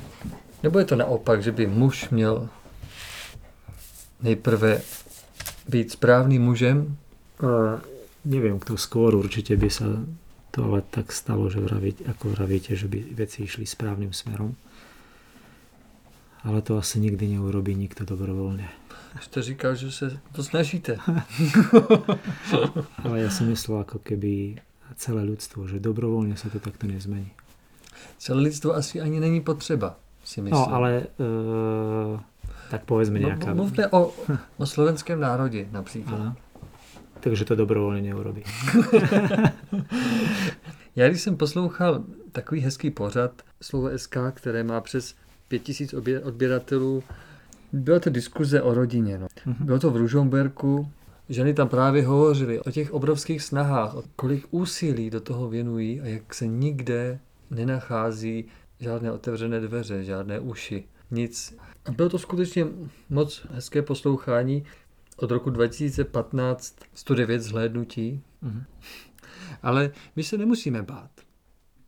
[0.64, 2.50] Nebo je to naopak, že by muž měl
[4.22, 4.82] nejprve
[5.70, 6.98] být správným mužem?
[7.44, 7.80] Uh,
[8.26, 9.86] neviem, kto skôr určite by sa
[10.52, 14.58] to ale tak stalo, že vravíte, ako vravíte, že by veci išli správnym smerom.
[16.42, 18.66] Ale to asi nikdy neurobí nikto dobrovoľne.
[19.22, 20.98] Jste říkal, že se to snažíte.
[23.04, 24.62] ale ja som myslel ako keby
[24.96, 27.34] celé ľudstvo, že dobrovoľne sa to takto nezmení.
[28.18, 29.98] Celé lidstvo asi ani není potřeba,
[30.28, 30.60] si myslím.
[30.60, 32.20] No, ale uh,
[32.68, 33.56] tak povedzme nejaká...
[33.56, 34.12] No, mluvme o,
[34.60, 36.20] o slovenském národě například.
[36.20, 36.36] Ano.
[37.20, 38.44] Takže to dobrovolně neurobí.
[40.96, 45.16] Já když jsem poslouchal takový hezký pořad Slovo SK, které má přes
[45.48, 47.04] 5000 odběratelů,
[47.74, 49.18] byla to diskuze o rodině.
[49.18, 49.28] No.
[49.46, 49.66] Mhm.
[49.66, 50.92] Bylo to v Ružomberku,
[51.30, 56.06] ženy tam právě hovořily o těch obrovských snahách, o kolik úsilí do toho věnují a
[56.06, 57.20] jak se nikde
[57.52, 58.46] nenachází
[58.80, 61.56] žádné otevřené dveře, žádné uši, nic.
[61.86, 62.66] A bylo to skutečně
[63.10, 64.64] moc hezké poslouchání
[65.18, 68.24] od roku 2015 109 zhlédnutí.
[68.44, 68.64] Mm-hmm.
[69.64, 71.12] Ale my se nemusíme bát.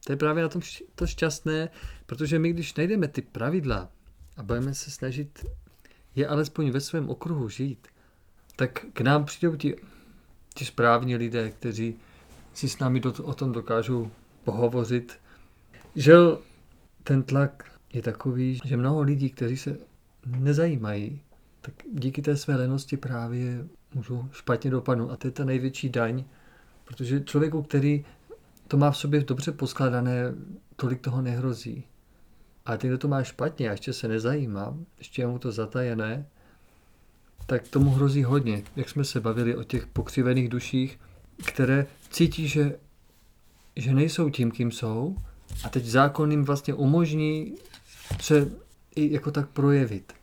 [0.06, 0.62] To je právě na tom
[0.96, 1.70] to šťastné,
[2.06, 3.90] protože my, když najdeme ty pravidla
[4.38, 5.46] a budeme se snažit
[6.16, 7.88] je alespoň ve svém okruhu žít,
[8.56, 9.76] tak k nám přijdou ti,
[10.54, 11.96] ti správní lidé, kteří
[12.54, 14.12] si s námi do, o tom dokážou
[14.44, 15.20] pohovořit.
[15.96, 16.14] Že
[17.10, 19.78] ten tlak je takový, že mnoho lidí, kteří se
[20.26, 21.22] nezajímají,
[21.62, 25.12] tak díky té své lenosti právě můžou špatně dopadnout.
[25.12, 26.24] A to je ta největší daň,
[26.86, 28.06] protože člověku, který
[28.68, 30.34] to má v sobě dobře poskladané,
[30.76, 31.84] tolik toho nehrozí.
[32.66, 36.26] A ten, kdo to má špatně a ještě se nezajímá, ještě je mu to zatajené,
[37.46, 38.64] tak tomu hrozí hodně.
[38.76, 41.00] Jak jsme se bavili o těch pokřivených duších,
[41.46, 42.80] které cítí, že,
[43.76, 45.16] že nejsou tím, kým jsou,
[45.64, 47.56] a teď zákon jim vlastně umožní
[48.22, 48.52] se
[48.96, 50.14] i jako tak projevit.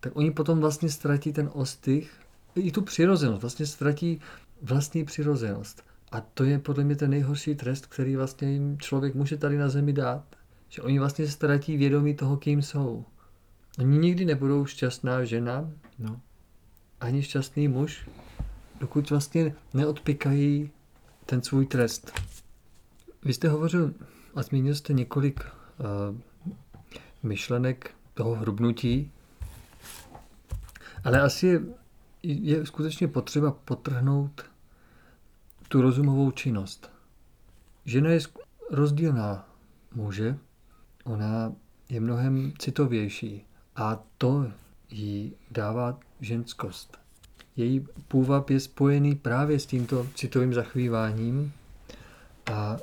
[0.00, 2.12] Tak oni potom vlastně ztratí ten ostych,
[2.54, 4.20] i tu přirozenost, vlastně ztratí
[4.62, 5.82] vlastní přirozenost.
[6.12, 9.68] A to je podle mě ten nejhorší trest, který vlastně jim člověk může tady na
[9.68, 10.24] zemi dát.
[10.68, 13.04] Že oni vlastně ztratí vědomí toho, kým jsou.
[13.78, 16.20] Oni nikdy nebudou šťastná žena, no.
[17.00, 18.08] ani šťastný muž,
[18.80, 20.70] dokud vlastně neodpikají
[21.26, 22.12] ten svůj trest.
[23.24, 23.94] Vy jste hovořil
[24.34, 26.16] a zmínil jste několik uh,
[27.22, 29.12] myšlenek toho hrubnutí,
[31.04, 31.60] ale asi je,
[32.22, 34.44] je skutečně potřeba potrhnout
[35.68, 36.90] tu rozumovou činnost.
[37.84, 38.20] Žena je
[38.70, 39.48] rozdílná
[39.94, 40.38] muže,
[41.04, 41.52] ona
[41.88, 43.44] je mnohem citovější
[43.76, 44.52] a to
[44.90, 46.98] jí dává ženskost.
[47.56, 51.52] Její půvab je spojený právě s tímto citovým zachvíváním
[52.52, 52.76] a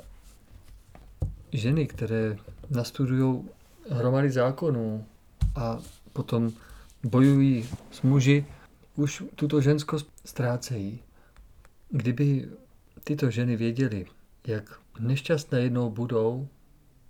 [1.52, 2.36] ženy, které
[2.70, 3.48] nastudují
[3.90, 5.04] hromady zákonů
[5.56, 5.78] a
[6.12, 6.52] potom
[7.02, 8.46] bojují s muži,
[8.96, 11.02] už tuto ženskost ztrácejí.
[11.90, 12.48] Kdyby
[13.04, 14.06] tyto ženy věděly,
[14.46, 16.48] jak nešťastné jednou budou,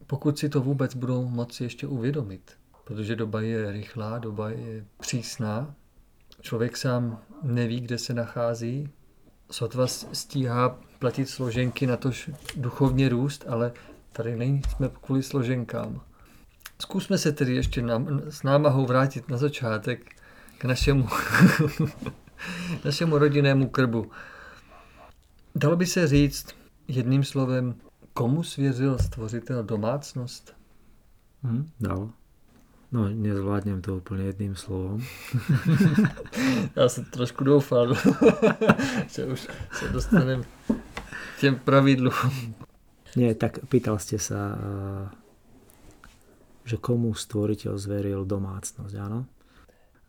[0.06, 2.52] pokud si to vůbec budou moci ještě uvědomit,
[2.84, 5.74] protože doba je rychlá, doba je přísná,
[6.40, 8.88] člověk sám neví, kde se nachází,
[9.50, 12.10] sotva stíhá platit složenky na to
[12.56, 13.72] duchovně růst, ale
[14.12, 16.00] tady nejsme kvůli složenkám.
[16.78, 20.16] Zkusme se tedy ještě na, s námahou vrátit na začátek
[20.58, 21.08] k našemu,
[22.84, 24.10] našemu rodinnému krbu.
[25.54, 26.46] Dalo by se říct
[26.88, 27.74] jedným slovem,
[28.14, 30.54] komu svěřil stvořitel domácnost?
[31.42, 32.10] Hm, dalo.
[32.92, 35.02] No, nezvládnem to úplně jedným slovom.
[36.76, 37.94] Já jsem trošku doufal,
[39.08, 40.44] že už se dostaneme
[41.36, 42.12] k těm pravidlům.
[43.16, 45.06] Nie, tak pýtal ste sa, eh,
[46.64, 49.26] že komu stvoriteľ zveril domácnosť, áno?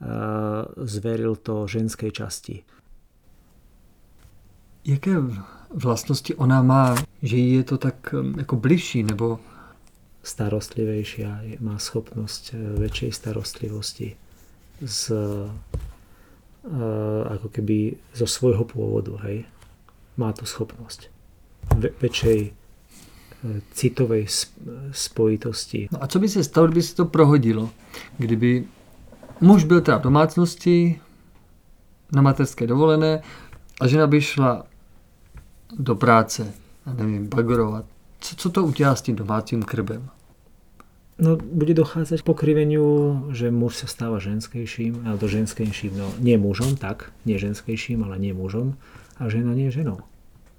[0.01, 2.65] Eh, Zveril to ženskej časti.
[4.81, 5.13] Jaké
[5.69, 9.37] vlastnosti ona má, že jí je to tak um, jako bližší, nebo
[10.23, 14.17] starostlivejšia, je- má schopnosť eh, väčšej starostlivosti
[14.81, 15.49] z, eh,
[17.29, 17.77] ako keby
[18.13, 19.45] zo svojho pôvodu, hej.
[20.17, 21.09] Má tu schopnosť
[21.77, 21.93] Ve-
[24.27, 24.55] sp-
[24.91, 25.87] spojitosti.
[25.91, 27.69] No a co by se stalo, kdyby se to prohodilo?
[28.17, 28.65] Kdyby
[29.41, 30.99] muž byl teda v domácnosti
[32.15, 33.21] na mateřské dovolené
[33.81, 34.65] a žena by šla
[35.79, 36.53] do práce,
[36.85, 37.85] a nevím, bagrovat.
[38.19, 40.09] Co, co to udělá s tím domácím krbem?
[41.21, 42.85] No, bude dochádzať k pokriveniu,
[43.29, 48.33] že muž sa stáva ženskejším, alebo ženskejším, no nie mužom, tak, nie ženskejším, ale nie
[48.33, 48.73] mužom,
[49.21, 50.01] a žena nie ženou.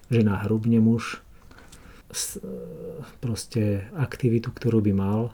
[0.07, 1.22] Žena hrubne muž,
[3.21, 5.31] proste aktivitu, ktorú by mal,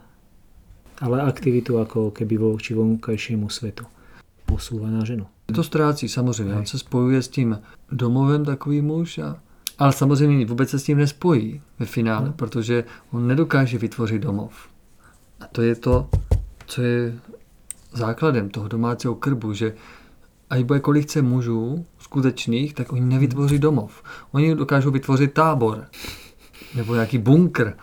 [1.01, 3.85] ale aktivitu ako keby voči vonkajšiemu svetu
[4.45, 5.27] posúva na ženu.
[5.55, 7.59] To ztrácí samozřejmě, on se spojuje s tím
[7.91, 9.35] domovem takový muž, a,
[9.77, 12.33] ale samozřejmě vůbec se s tím nespojí ve finále, No.
[12.33, 14.69] protože on nedokáže vytvořit domov.
[15.39, 16.09] A to je to,
[16.65, 17.15] co je
[17.93, 19.73] základem toho domácího krbu, že
[20.49, 24.03] ať bude kolik chce mužů skutečných, tak oni nevytvoří domov.
[24.31, 25.85] Oni dokážou vytvořit tábor,
[26.75, 27.73] nebo nějaký bunkr,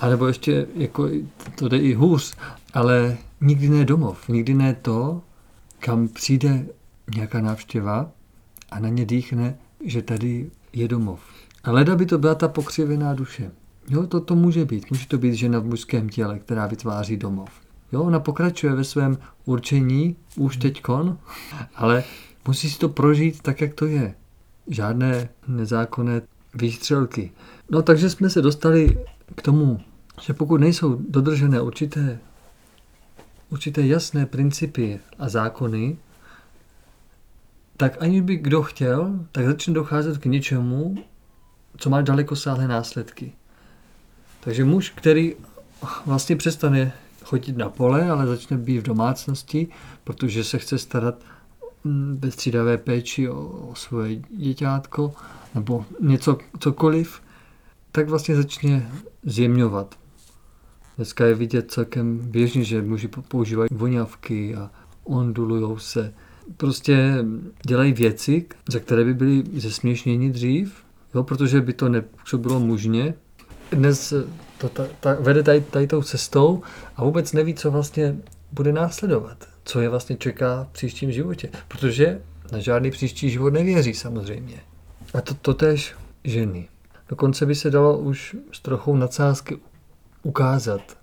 [0.00, 1.08] a nebo ještě, jako,
[1.54, 2.36] to jde i hůř,
[2.74, 5.22] ale nikdy ne domov, nikdy ne to,
[5.78, 6.66] kam přijde
[7.14, 8.10] nějaká návštěva
[8.70, 11.20] a na ně dýchne, že tady je domov.
[11.64, 13.50] A leda by to byla ta pokřivená duše.
[13.88, 14.90] Jo, to, to může být.
[14.90, 17.50] Může to být žena v mužském těle, která vytváří domov.
[17.92, 21.18] Jo, ona pokračuje ve svém určení už teďkon,
[21.74, 22.04] ale
[22.46, 24.14] musí si to prožít tak, jak to je.
[24.66, 26.22] Žádné nezákonné
[26.54, 27.32] výstřelky.
[27.70, 29.80] No takže jsme se dostali k tomu,
[30.20, 32.18] že pokud nejsou dodržené určité,
[33.50, 35.96] určité jasné principy a zákony,
[37.76, 41.04] tak ani by kdo chtěl, tak začne docházet k něčemu,
[41.76, 43.32] co má dalekosáhlé následky.
[44.40, 45.34] Takže muž, který
[46.06, 46.92] vlastně přestane
[47.24, 49.68] chodit na pole, ale začne být v domácnosti,
[50.04, 51.14] protože se chce starat
[51.84, 55.14] mm, ve střídavé péči o, o svoje děťátko
[55.54, 57.22] nebo něco, cokoliv,
[57.92, 58.92] tak vlastně začne
[59.22, 59.94] zjemňovat.
[60.96, 64.70] Dneska je vidět celkem běžně, že muži po- používají voňavky a
[65.04, 66.14] ondulujou se.
[66.56, 67.24] Prostě
[67.66, 70.74] dělají věci, za které by byli zesměšněni dřív,
[71.14, 73.14] jo, protože by to nepůsobilo mužně.
[73.72, 74.14] Dnes
[74.58, 76.62] to ta, ta, vede tady, tady tou cestou
[76.96, 78.16] a vůbec neví, co vlastně
[78.52, 79.48] bude následovat.
[79.64, 81.48] Co je vlastně čeká v příštím životě.
[81.68, 82.22] Protože
[82.52, 84.56] na žádný příští život nevěří samozřejmě.
[85.14, 85.94] A to, to tež
[86.24, 86.68] ženy.
[87.08, 89.58] Dokonce by se dalo už s trochou nadsázky
[90.22, 90.98] ukázat,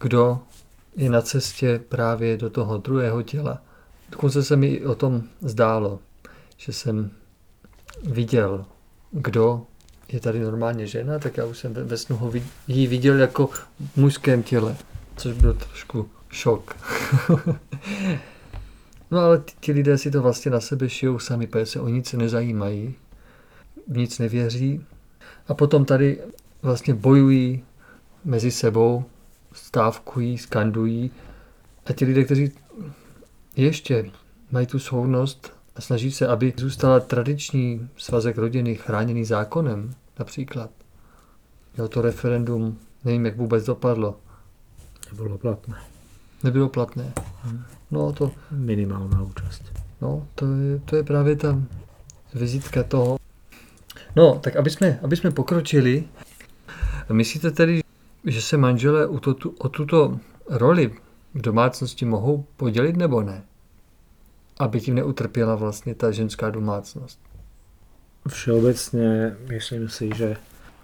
[0.00, 0.40] kdo
[0.96, 3.62] je na cestě právě do toho druhého těla.
[4.10, 5.98] Dokonce se mi o tom zdálo,
[6.56, 7.10] že jsem
[8.04, 8.64] viděl,
[9.10, 9.66] kdo
[10.08, 13.96] je tady normálně žena, tak já už jsem ve, snu ho vid- viděl jako v
[13.96, 14.76] mužském těle,
[15.16, 16.76] což byl trošku šok.
[19.10, 22.12] no ale ti lidé si to vlastně na sebe šijou sami, protože se o nic
[22.12, 22.94] nezajímají,
[23.90, 24.84] v nic nevěří
[25.48, 26.20] a potom tady
[26.62, 27.64] vlastně bojují
[28.24, 29.04] mezi sebou,
[29.52, 31.10] stávkují, skandují
[31.86, 32.52] a ti lidé, kteří
[33.56, 34.10] ještě
[34.50, 40.70] mají tu schopnost a snaží se, aby zůstala tradiční svazek rodiny chráněný zákonem, například.
[41.78, 44.16] Jo, to referendum, nevím, jak vůbec dopadlo,
[45.10, 45.74] Nebolo platné.
[46.44, 47.12] nebylo platné.
[47.90, 49.62] No, to, Minimálna účasť.
[50.02, 51.62] no, to, je, to je právě ta
[52.34, 53.18] vizitka toho.
[54.16, 56.04] No, tak aby jsme, aby jsme pokročili,
[57.12, 57.80] myslíte tedy,
[58.24, 60.92] že se manželé o, to, o tuto roli
[61.34, 63.42] v domácnosti mohou podělit nebo ne?
[64.58, 67.18] Aby tím neutrpěla vlastně ta ženská domácnost.
[68.28, 70.36] Všeobecne myslím si, že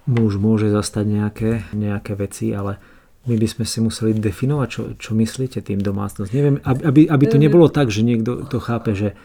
[0.09, 2.81] muž môže zastať nejaké, nejaké veci, ale
[3.27, 6.31] my by sme si museli definovať, čo, čo myslíte tým domácnosť.
[6.33, 9.19] Neviem, aby, aby, aby to nebolo tak, že niekto to chápe, že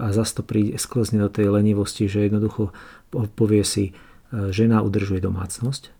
[0.00, 2.72] a zase to príde, sklzne do tej lenivosti, že jednoducho
[3.12, 5.92] po- povie si, e, žena udržuje domácnosť.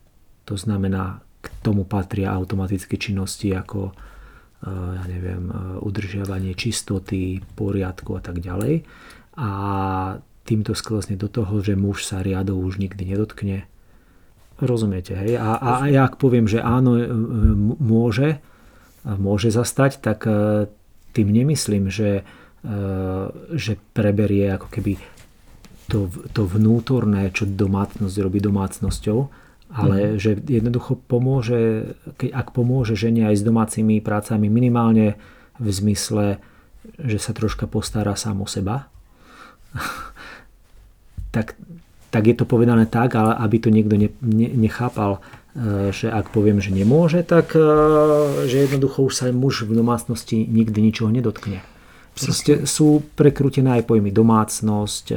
[0.49, 3.93] To znamená, k tomu patria automaticky činnosti ako e,
[4.67, 5.47] ja neviem,
[5.85, 8.83] udržiavanie čistoty, poriadku a tak ďalej.
[9.37, 9.49] A
[10.43, 13.69] týmto sklzne do toho, že muž sa riadov už nikdy nedotkne,
[14.57, 15.37] Rozumiete, hej?
[15.37, 16.97] A, a, a ja ak poviem, že áno,
[17.77, 18.41] môže,
[19.05, 20.25] môže zastať, tak
[21.13, 22.25] tým nemyslím, že,
[23.55, 24.99] že preberie ako keby
[25.87, 29.19] to, to vnútorné, čo domácnosť robí domácnosťou,
[29.71, 30.19] ale mm.
[30.19, 35.19] že jednoducho pomôže, keď, ak pomôže žene aj s domácimi prácami minimálne
[35.59, 36.39] v zmysle,
[36.99, 38.87] že sa troška postará sám o seba,
[41.35, 41.55] tak,
[42.11, 45.19] tak je to povedané tak, ale aby to niekto ne, ne, nechápal,
[45.55, 47.63] e, že ak poviem, že nemôže, tak e,
[48.47, 51.59] že jednoducho už sa muž v domácnosti nikdy ničoho nedotkne.
[52.17, 55.15] Proste sú prekrútené aj pojmy domácnosť, e,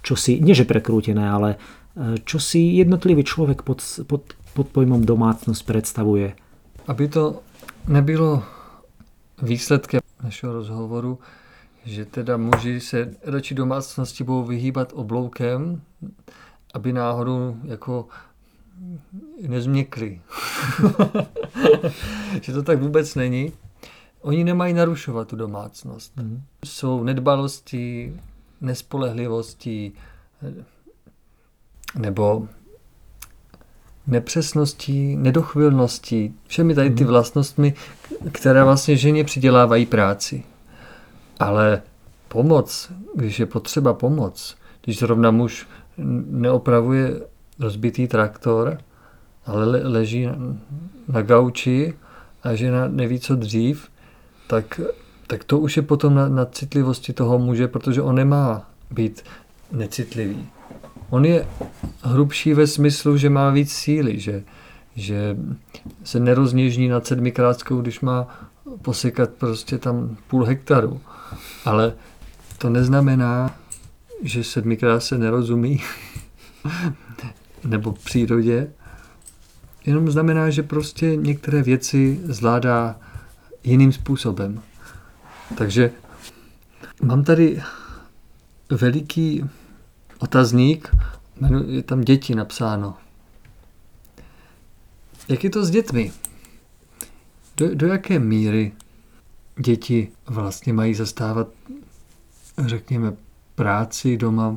[0.00, 5.04] čo si, nie že prekrútené, ale e, čo si jednotlivý človek pod, pod, pod pojmom
[5.04, 6.32] domácnosť predstavuje.
[6.88, 7.24] Aby to
[7.88, 8.42] nebylo
[9.42, 11.18] výsledkem našeho rozhovoru,
[11.84, 15.82] že teda muži se radši domácnosti budou vyhýbat obloukem,
[16.74, 18.08] aby náhodou jako
[19.48, 20.20] nezměkli.
[22.40, 23.52] že to tak vůbec není.
[24.22, 26.16] Oni nemají narušovat tu domácnost.
[26.16, 26.42] Mm.
[26.64, 28.16] Jsou nedbalosti,
[28.60, 29.92] nespolehlivostí
[31.98, 32.48] nebo
[34.06, 37.12] nepřesností, nedochvilností, všemi tady ty mhm.
[37.12, 37.74] vlastnostmi,
[38.32, 40.44] které vlastně ženě přidělávají práci.
[41.40, 41.82] Ale
[42.28, 45.66] pomoc, když je potřeba pomoc, když zrovna muž
[46.26, 47.20] neopravuje
[47.58, 48.78] rozbitý traktor,
[49.46, 50.28] ale leží
[51.08, 51.94] na gauči
[52.42, 53.88] a žena neví, co dřív,
[54.52, 54.80] tak
[55.26, 59.24] tak to už je potom na, na citlivosti toho muže, protože on nemá být
[59.72, 60.48] necitlivý.
[61.10, 61.48] On je
[62.02, 64.44] hrubší ve smyslu, že má víc síly, že,
[64.96, 65.36] že
[66.04, 68.28] se nerozněžní nad sedmikrátskou, když má
[68.82, 71.00] posekat prostě tam půl hektaru.
[71.64, 71.92] Ale
[72.58, 73.56] to neznamená,
[74.22, 75.82] že sedmikrát se nerozumí,
[77.64, 78.72] nebo v přírodě,
[79.86, 82.96] jenom znamená, že prostě některé věci zvládá
[83.64, 84.62] jiným způsobem.
[85.58, 85.90] Takže
[87.02, 87.62] mám tady
[88.70, 89.44] veliký
[90.18, 90.96] otazník,
[91.66, 92.94] je tam děti napsáno.
[95.28, 96.12] Jak je to s dětmi?
[97.56, 98.72] Do, do jaké míry
[99.58, 101.48] děti vlastně mají zastávat,
[102.66, 103.12] řekněme,
[103.54, 104.56] práci doma?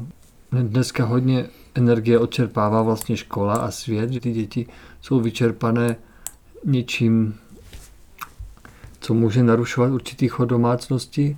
[0.51, 1.45] Dneska hodně
[1.75, 4.67] energie odčerpává vlastně škola a svět, že ty děti
[5.01, 5.95] jsou vyčerpané
[6.65, 7.35] něčím
[9.05, 11.37] co může narušovat určitý chod domácnosti.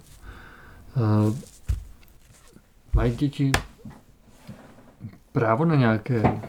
[2.94, 3.52] Mají děti
[5.32, 6.42] právo na nějaké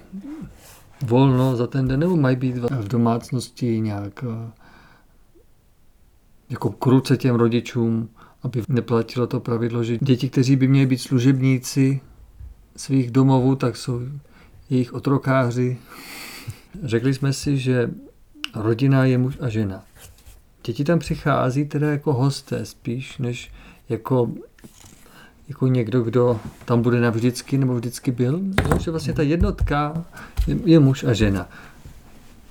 [1.07, 4.25] volno za ten den, nebo mají být v domácnosti nějak
[6.51, 8.09] jako kruce těm rodičům,
[8.43, 12.01] aby neplatilo to pravidlo, že děti, kteří by měli být služebníci
[12.77, 14.01] svých domovů, tak jsou
[14.71, 15.79] jejich otrokáři.
[16.83, 17.91] Řekli jsme si, že
[18.55, 19.88] rodina je muž a žena.
[20.69, 23.53] Děti tam přichází teda jako hosté spíš, než
[23.89, 24.31] jako,
[25.49, 28.41] jako někdo, kdo tam bude navždycky nebo vždycky byl.
[28.71, 30.05] No, že vlastně ta jednotka
[30.47, 31.49] je, je muž a žena.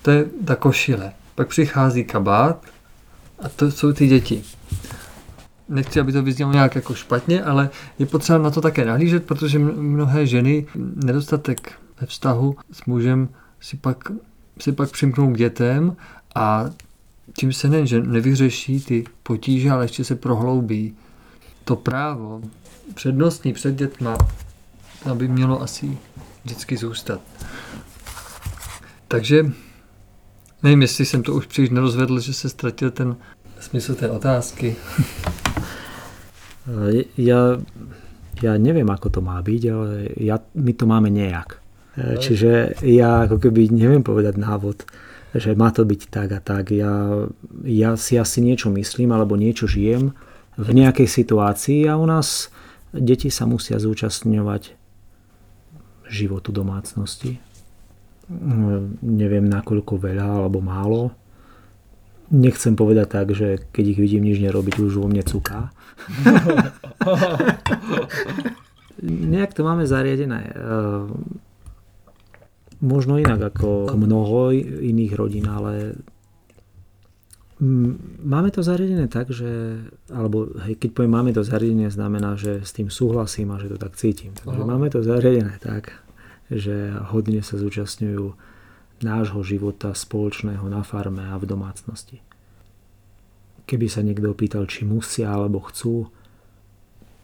[0.01, 1.13] To je ta košile.
[1.36, 2.65] Pak přichází kabát
[3.39, 4.43] a to jsou ty děti.
[5.70, 9.59] Nechci, aby to vyznělo nějak jako špatně, ale je potřeba na to také nahlížet, protože
[9.59, 10.65] mnohé ženy
[10.95, 14.11] nedostatek ve vztahu s mužem si pak,
[14.59, 15.95] si pak přimknou k dětem
[16.36, 16.65] a
[17.40, 20.96] tím se nejen, že nevyřeší ty potíže, ale ještě se prohloubí.
[21.64, 22.42] To právo
[22.94, 24.18] přednostní před dětma,
[25.12, 25.98] aby mělo asi
[26.44, 27.22] vždycky zůstat.
[29.08, 29.52] Takže
[30.64, 33.16] nevím, jestli jsem to už příliš nerozvedl, že se ztratil ten
[33.60, 34.76] smysl té otázky.
[37.18, 37.56] Ja,
[38.44, 41.64] ja neviem, ako to má byť, ale ja, my to máme nejak.
[41.96, 44.84] Čiže ja ako keby neviem povedať návod
[45.38, 46.74] že má to byť tak a tak.
[46.74, 47.30] Ja,
[47.62, 50.18] ja si asi niečo myslím alebo niečo žijem
[50.58, 52.50] v nejakej situácii a u nás
[52.90, 54.74] deti sa musia zúčastňovať
[56.10, 57.38] životu domácnosti.
[59.06, 61.14] Neviem nakoľko veľa alebo málo.
[62.28, 65.72] Nechcem povedať tak, že keď ich vidím nič nerobiť, už vo mne cuká.
[69.32, 70.52] Nejak to máme zariadené
[72.84, 75.97] možno inak ako mnoho iných rodín, ale
[78.21, 79.82] máme to zariadené tak, že,
[80.13, 83.78] alebo hej, keď poviem máme to zariadené, znamená, že s tým súhlasím a že to
[83.82, 84.38] tak cítim.
[84.38, 84.69] Takže Aha.
[84.69, 85.97] máme to zariadené tak,
[86.53, 88.38] že hodne sa zúčastňujú
[89.01, 92.21] nášho života spoločného na farme a v domácnosti.
[93.67, 96.07] Keby sa niekto opýtal, či musia alebo chcú,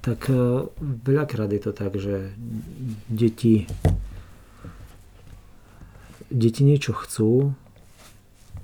[0.03, 0.67] tak e,
[1.07, 2.35] veľakrát je to tak, že
[3.07, 3.63] deti
[6.33, 7.53] deti niečo chcú,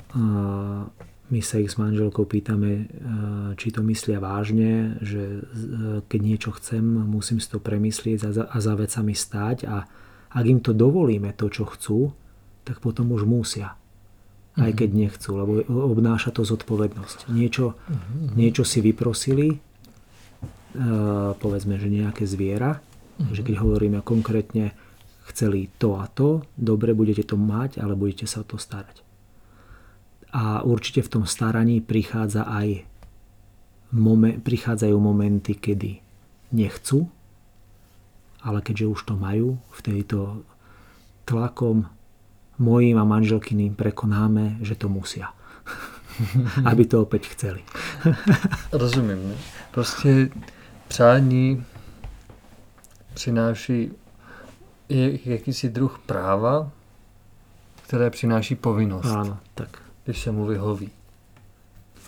[0.09, 0.89] a
[1.29, 2.83] my sa ich s manželkou pýtame, e,
[3.53, 5.41] či to myslia vážne, že e,
[6.09, 9.85] keď niečo chcem, musím si to premyslieť a za vecami stáť a
[10.29, 12.17] ak im to dovolíme, to, čo chcú,
[12.65, 13.77] tak potom už musia.
[14.57, 14.99] Aj keď mhm.
[15.05, 17.29] nechcú, lebo obnáša to zodpovednosť.
[17.29, 18.33] Niečo, mhm.
[18.33, 19.57] niečo si vyprosili, e,
[21.37, 22.81] povedzme, že nejaké zviera,
[23.19, 24.73] že keď hovoríme konkrétne,
[25.29, 29.05] chceli to a to, dobre, budete to mať, ale budete sa o to starať.
[30.29, 32.85] A určite v tom staraní prichádza aj
[33.93, 36.01] momen, prichádzajú momenty, kedy
[36.53, 37.09] nechcú,
[38.41, 40.45] ale keďže už to majú, vtedy to
[41.25, 41.89] tlakom
[42.59, 45.33] mojím a manželkyným prekonáme, že to musia.
[46.69, 47.61] Aby to opäť chceli.
[48.71, 49.29] Rozumím.
[49.29, 49.35] Ne?
[49.71, 50.29] Prostě
[50.87, 51.63] přání
[53.13, 53.91] přináší
[55.25, 56.71] jakýsi druh práva,
[57.87, 59.05] které přináší povinnost.
[59.05, 60.89] Áno, tak když sa mu vyhoví.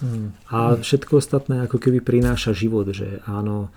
[0.02, 0.34] Hmm.
[0.50, 3.70] A všetko ostatné ako keby prináša život, že áno,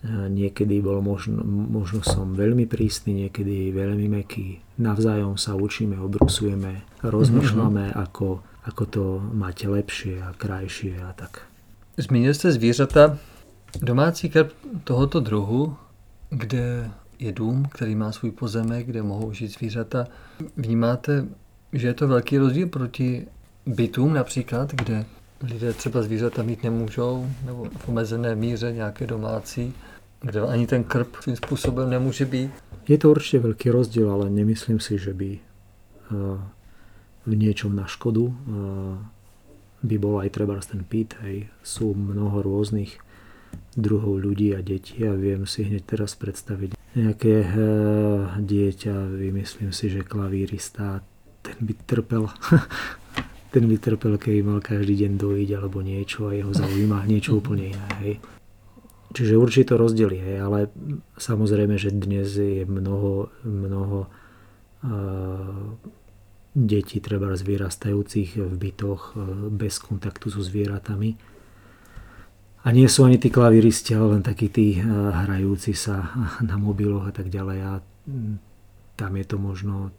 [0.00, 4.64] e, niekedy bol možno, možno som veľmi prísny, niekedy veľmi meký.
[4.80, 8.04] Navzájom sa učíme, obrusujeme, rozmýšľame, mm-hmm.
[8.08, 11.44] ako, ako to mať lepšie a krajšie a tak.
[11.96, 13.18] Zmínil jste zvířata.
[13.80, 14.52] Domácí krb
[14.84, 15.76] tohoto druhu,
[16.30, 20.06] kde je dům, který má svůj pozemek, kde mohou žít zvířata.
[20.56, 21.24] Vnímáte,
[21.72, 23.26] že je to velký rozdíl proti
[23.66, 25.04] bytům například, kde
[25.42, 29.74] lidé třeba zvířata mít nemůžou, nebo v omezené míře nějaké domácí,
[30.20, 32.50] kde ani ten krb svým způsobem nemůže být.
[32.88, 36.38] Je to určite veľký rozdiel, ale nemyslím si, že by eh,
[37.26, 38.36] v niečom na škodu eh,
[39.82, 41.18] by bol aj treba ten pít.
[41.22, 41.50] Hej.
[41.66, 43.02] Sú mnoho rôznych
[43.74, 47.54] druhov ľudí a detí a viem si hneď teraz predstaviť nejaké eh,
[48.40, 51.04] dieťa, vymyslím si, že klavírista,
[51.44, 52.24] ten by trpel
[53.56, 57.72] ten by trpel, keby mal každý deň dojiť alebo niečo a jeho zaujíma niečo úplne
[57.72, 57.88] iné.
[58.04, 58.14] Hej.
[59.16, 60.68] Čiže určite to rozdelí, hej, ale
[61.16, 64.12] samozrejme, že dnes je mnoho, mnoho
[64.84, 65.72] uh,
[66.52, 71.16] detí treba vyrastajúcich v bytoch uh, bez kontaktu so zvieratami.
[72.66, 76.10] A nie sú ani tí klaviristi, ale len takí tí uh, hrajúci sa
[76.42, 77.58] na mobiloch a tak ďalej.
[77.62, 77.72] A
[78.98, 79.94] tam je to možno,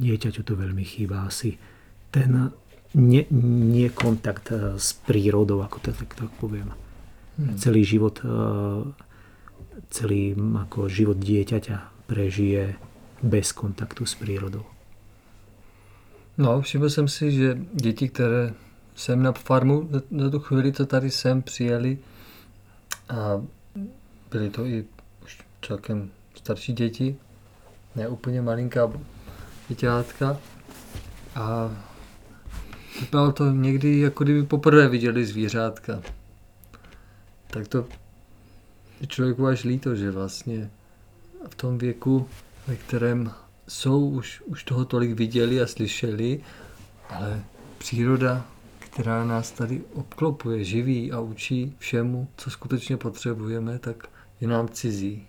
[0.00, 1.60] dieťaťu to veľmi chýba asi
[2.08, 2.52] ten
[2.94, 6.72] nie, nie kontakt eh, s prírodou, ako to tak, tak poviem.
[7.40, 7.56] Hmm.
[7.56, 8.84] Celý život, eh,
[9.88, 12.76] celý ako život dieťaťa prežije
[13.24, 14.66] bez kontaktu s prírodou.
[16.38, 18.54] No, všiml jsem si, že děti, které
[18.96, 21.98] sem na farmu na tu chvíli, co tady sem přijeli,
[23.08, 23.42] a
[24.30, 24.84] byly to i
[25.24, 27.16] už celkem starší děti,
[27.96, 28.92] ne úplně malinká
[29.68, 30.36] děťátka.
[31.34, 31.70] A
[33.00, 36.02] Vypadalo to někdy, jako kdyby poprvé viděli zvířátka.
[37.46, 37.86] Tak to
[39.06, 40.70] člověku až líto, že vlastně
[41.48, 42.28] v tom věku,
[42.66, 43.30] ve kterém
[43.68, 46.40] jsou, už, už toho tolik viděli a slyšeli,
[47.08, 47.42] ale
[47.78, 48.46] příroda,
[48.92, 54.08] která nás tady obklopuje, živí a učí všemu, co skutečně potřebujeme, tak
[54.40, 55.26] je nám cizí.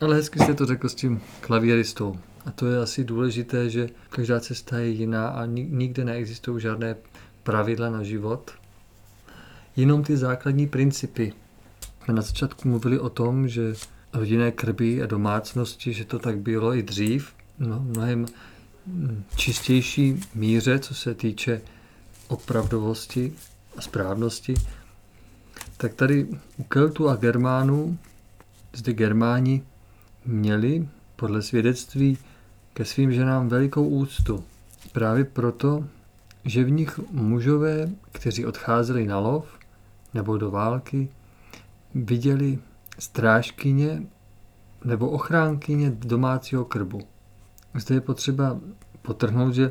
[0.00, 2.18] Ale hezky jste to řekl s tím klavíristou.
[2.46, 6.96] A to je asi důležité, že každá cesta je jiná a nikde neexistují žádné
[7.42, 8.50] pravidla na život.
[9.76, 11.32] Jenom ty základní principy.
[12.04, 13.74] Jsme na začátku mluvili o tom, že
[14.12, 18.26] rodinné krby a domácnosti, že to tak bylo i dřív, no, mnohem
[19.36, 21.60] čistější míře, co se týče
[22.28, 23.32] opravdovosti
[23.76, 24.54] a správnosti,
[25.76, 26.26] tak tady
[26.56, 27.98] u Keltu a Germánů,
[28.72, 29.62] zde Germáni
[30.26, 32.18] měli podle svědectví
[32.72, 34.44] ke svým ženám velikou úctu.
[34.92, 35.84] Právě proto,
[36.44, 39.58] že v nich mužové, kteří odcházeli na lov
[40.14, 41.08] nebo do války,
[41.94, 42.58] viděli
[42.98, 44.02] strážkyně
[44.84, 47.13] nebo ochránkyně domácího krbu.
[47.74, 48.60] Zde je potřeba
[49.02, 49.70] potrhnout, že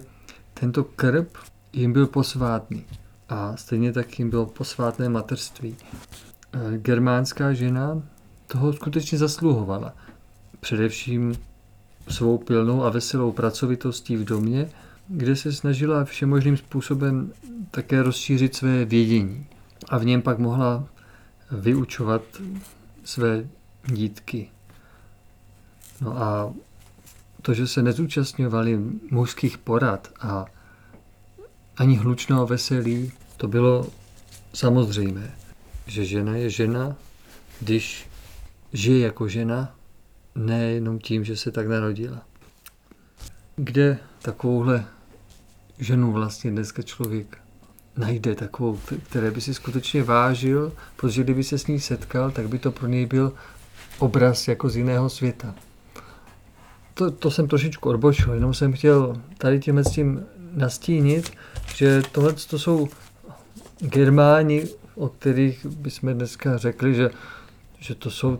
[0.53, 1.37] tento krb
[1.73, 2.85] jim byl posvátný
[3.29, 5.75] a stejně tak jim bylo posvátné mateřství.
[6.77, 8.01] Germánská žena
[8.47, 9.93] toho skutečně zasluhovala.
[10.59, 11.35] Především
[12.09, 14.69] svou pilnou a veselou pracovitostí v domě,
[15.07, 17.31] kde se snažila všemožným způsobem
[17.71, 19.45] také rozšířit své vědění
[19.89, 20.87] a v něm pak mohla
[21.51, 22.21] vyučovat
[23.03, 23.47] své
[23.85, 24.49] dítky.
[26.01, 26.53] No a
[27.43, 28.79] to, že se nezúčastňovali
[29.11, 30.45] mužských porad a
[31.77, 33.87] ani hlučného veselí, to bylo
[34.53, 35.35] samozřejmé,
[35.87, 36.95] že žena je žena,
[37.59, 38.07] když
[38.73, 39.75] žije jako žena
[40.35, 42.21] nejenom tím, že se tak narodila.
[43.55, 44.85] kde takovouhle
[45.79, 47.37] ženu vlastně dneska člověk
[47.97, 48.79] najde takovou,
[49.09, 52.87] které by si skutečně vážil, protože kdyby se s ní setkal, tak by to pro
[52.87, 53.33] něj byl
[53.99, 55.55] obraz jako z jiného světa.
[56.93, 61.31] To, to jsem trošičku odbočil, jenom jsem chtěl tady tím s tím nastínit,
[61.75, 62.89] že tohle to jsou
[63.79, 67.09] Germáni, o kterých bychom dneska řekli, že,
[67.79, 68.39] že to jsou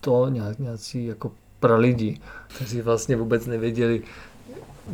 [0.00, 4.02] to nějak, nějací jako pralidi, kteří vlastně vůbec nevěděli,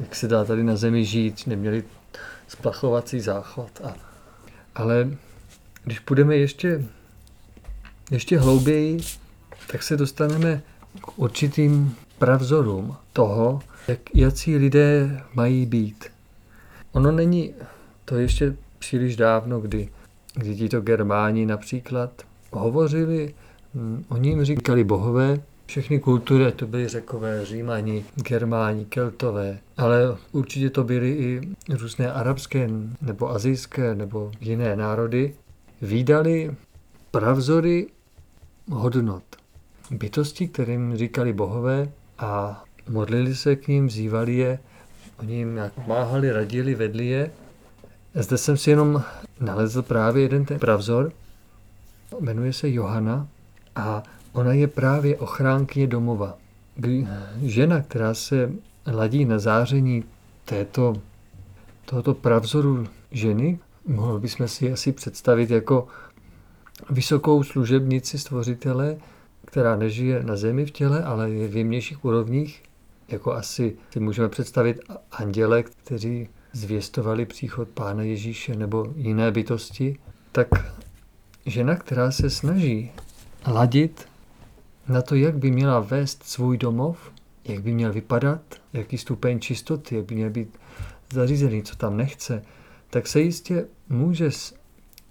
[0.01, 1.85] jak se dá tady na zemi žít, neměli
[2.49, 3.81] splachovací záchod.
[3.85, 3.95] A,
[4.75, 5.09] ale
[5.85, 6.85] když půjdeme ještě,
[8.11, 9.01] ještě hlouběji,
[9.67, 10.63] tak se dostaneme
[11.01, 16.05] k určitým pravzorům toho, jak, jací lidé mají být.
[16.93, 17.55] Ono není
[18.05, 19.89] to ještě příliš dávno, kdy,
[20.35, 22.11] kdy tito Germáni například
[22.51, 23.35] hovořili,
[23.75, 30.71] hm, oni jim říkali bohové, všechny kultury, to byly řekové, římani, germáni, keltové, ale určitě
[30.71, 32.71] to byly i různé arabské
[33.03, 35.35] nebo azijské nebo jiné národy,
[35.83, 36.55] výdali
[37.11, 37.87] pravzory
[38.71, 39.23] hodnot.
[39.91, 41.89] Bytosti, kterým říkali bohové
[42.21, 44.59] a modlili se k ním, vzývali je,
[45.19, 47.31] oni jim nějak pomáhali, radili, vedli je.
[48.15, 49.03] Zde jsem si jenom
[49.41, 51.13] nalezl právě jeden ten pravzor,
[52.21, 53.29] jmenuje se Johana
[53.77, 54.03] a
[54.33, 56.39] Ona je právě ochránkyně domova.
[57.43, 58.53] Žena, která se
[58.87, 60.05] ladí na záření
[60.45, 60.95] této,
[61.85, 65.89] tohoto pravzoru ženy, mohli bychom si asi představit jako
[66.91, 68.97] vysokou služebnici stvořitele,
[69.51, 72.63] která nežije na zemi v těle, ale je v jemnějších úrovních,
[73.09, 74.81] jako asi si můžeme představit
[75.13, 79.99] anděle, kteří zvěstovali příchod Pána Ježíše nebo jiné bytosti,
[80.33, 80.49] tak
[81.47, 82.91] žena, která se snaží
[83.47, 84.09] ladit
[84.89, 87.13] na to, jak by měla vést svůj domov,
[87.45, 88.41] jak by měl vypadat,
[88.73, 90.59] jaký stupeň čistoty, jak by měl být
[91.13, 92.43] zařízený, co tam nechce,
[92.91, 94.31] tak se jistě může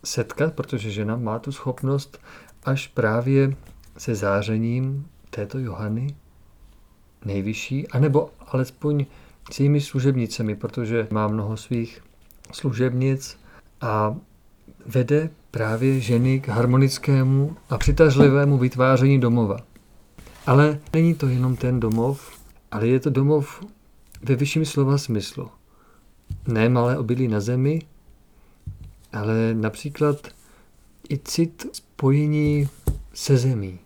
[0.05, 2.19] setkat, protože žena má tu schopnost
[2.63, 3.55] až právě
[3.99, 6.15] se zářením této Johany
[7.25, 9.05] nejvyšší, anebo alespoň
[9.51, 12.01] s jejími služebnicemi, protože má mnoho svých
[12.51, 13.39] služebnic
[13.81, 14.15] a
[14.85, 19.57] vede právě ženy k harmonickému a přitažlivému vytváření domova.
[20.45, 22.39] Ale není to jenom ten domov,
[22.71, 23.65] ale je to domov
[24.23, 25.49] ve vyšším slova smyslu.
[26.47, 27.81] Ne malé obilí na zemi,
[29.13, 30.27] ale například
[31.09, 32.69] i cit spojení
[33.13, 33.79] se zemí.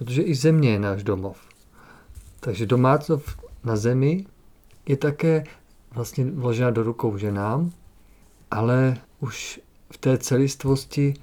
[0.00, 1.38] Protože i země je náš domov.
[2.40, 3.28] Takže domácnost
[3.64, 4.26] na zemi
[4.86, 5.44] je také
[5.94, 7.72] vlastně vložena do rukou ženám,
[8.50, 11.14] ale už v té celistvosti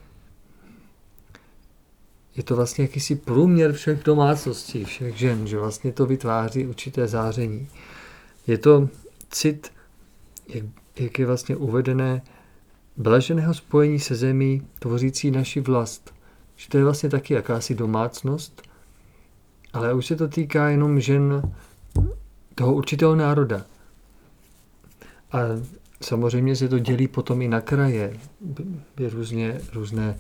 [2.36, 7.67] je to vlastně jakýsi průměr všech domácností, všech žen, že vlastně to vytváří určité záření.
[8.47, 8.89] Je to
[9.30, 9.71] cit,
[10.47, 10.63] jak,
[10.99, 12.21] jak je vlastně uvedené,
[12.97, 16.13] blaženého spojení se zemí, tvořící naši vlast.
[16.55, 18.66] Že to je vlastně taky jakási domácnost,
[19.78, 21.54] ale už se to týká jenom žen
[22.55, 23.66] toho určitého národa.
[25.32, 25.37] A
[26.01, 28.20] samozřejmě se to dělí potom i na kraje,
[29.12, 30.17] různě, různé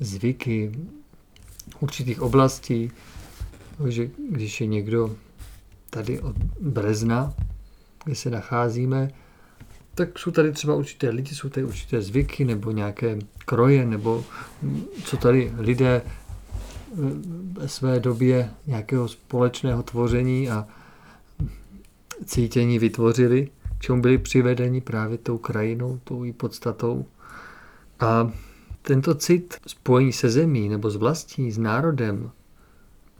[0.00, 0.72] zvyky,
[1.80, 2.90] určitých oblastí,
[3.88, 5.16] že když je někdo
[5.90, 7.34] tady od Brezna,
[8.04, 9.10] kde se nacházíme,
[9.94, 14.24] tak jsou tady třeba určité lidi, jsou tady určité zvyky nebo nějaké kroje, nebo
[15.04, 16.02] co tady lidé
[17.52, 20.66] ve své době nějakého společného tvoření a
[22.24, 27.06] cítění vytvořili, k čemu byli přivedeni právě tou krajinou, tou její podstatou.
[28.00, 28.30] A
[28.82, 32.30] tento cit spojení se zemí nebo s vlastí, s národem,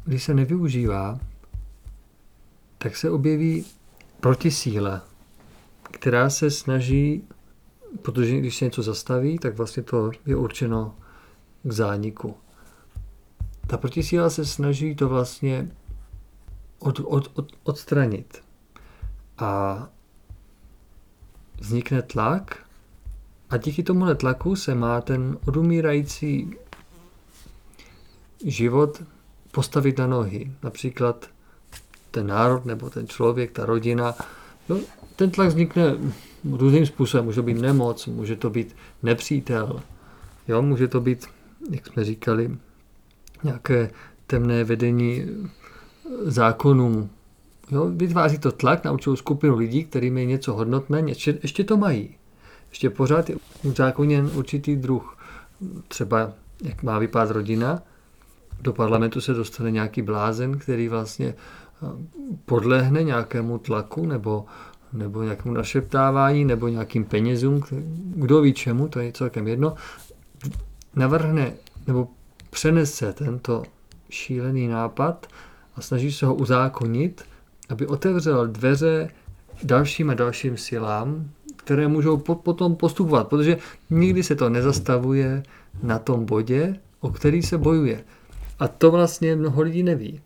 [0.05, 1.21] když se nevyužívá,
[2.79, 3.65] tak se objeví
[4.21, 5.05] protisíla,
[5.83, 7.23] která se snaží,
[8.03, 10.95] protože když se něco zastaví, tak vlastně to je určeno
[11.63, 12.35] k zániku.
[13.67, 15.71] Ta protisíla se snaží to vlastně
[16.79, 18.43] od, od, od, odstranit.
[19.39, 19.83] A
[21.61, 22.67] vznikne tlak,
[23.51, 26.51] a díky tomu tlaku se má ten odumírající
[28.45, 29.03] život
[29.53, 30.53] postavit na nohy.
[30.63, 31.29] Například
[32.11, 34.15] ten národ nebo ten člověk, ta rodina.
[34.69, 34.81] No,
[35.17, 35.83] ten tlak vznikne
[36.45, 37.25] různým způsobem.
[37.25, 39.83] Může být nemoc, může to být nepřítel,
[40.49, 41.27] jo, může to být,
[41.71, 42.59] jak jsme říkali,
[43.43, 43.91] nějaké
[44.27, 45.27] temné vedení
[46.23, 47.11] zákonů.
[47.71, 51.77] Jo, vytváří to tlak na určitou skupinu lidí, kterým je něco hodnotné, ještě, ještě to
[51.77, 52.17] mají
[52.77, 55.19] ještě pořád je uzákoněn určitý druh.
[55.89, 56.33] Třeba
[56.63, 57.83] jak má vypadat rodina,
[58.61, 61.35] do parlamentu se dostane nějaký blázen, který vlastně
[62.45, 64.45] podlehne nějakému tlaku nebo,
[64.93, 67.63] nebo nějakému našeptávání nebo nějakým penězům,
[68.15, 69.75] kdo ví čemu, to je celkem jedno,
[70.95, 71.53] navrhne
[71.87, 72.09] nebo
[72.57, 73.63] přenese tento
[74.11, 75.27] šílený nápad
[75.77, 77.25] a snaží se ho uzákonit,
[77.69, 79.11] aby otevřel dveře
[79.63, 83.59] dalším a dalším silám, které můžou potom postupovat, protože
[83.91, 85.43] nikdy se to nezastavuje
[85.83, 88.05] na tom bodě, o který se bojuje.
[88.59, 90.21] A to vlastně mnoho lidí neví.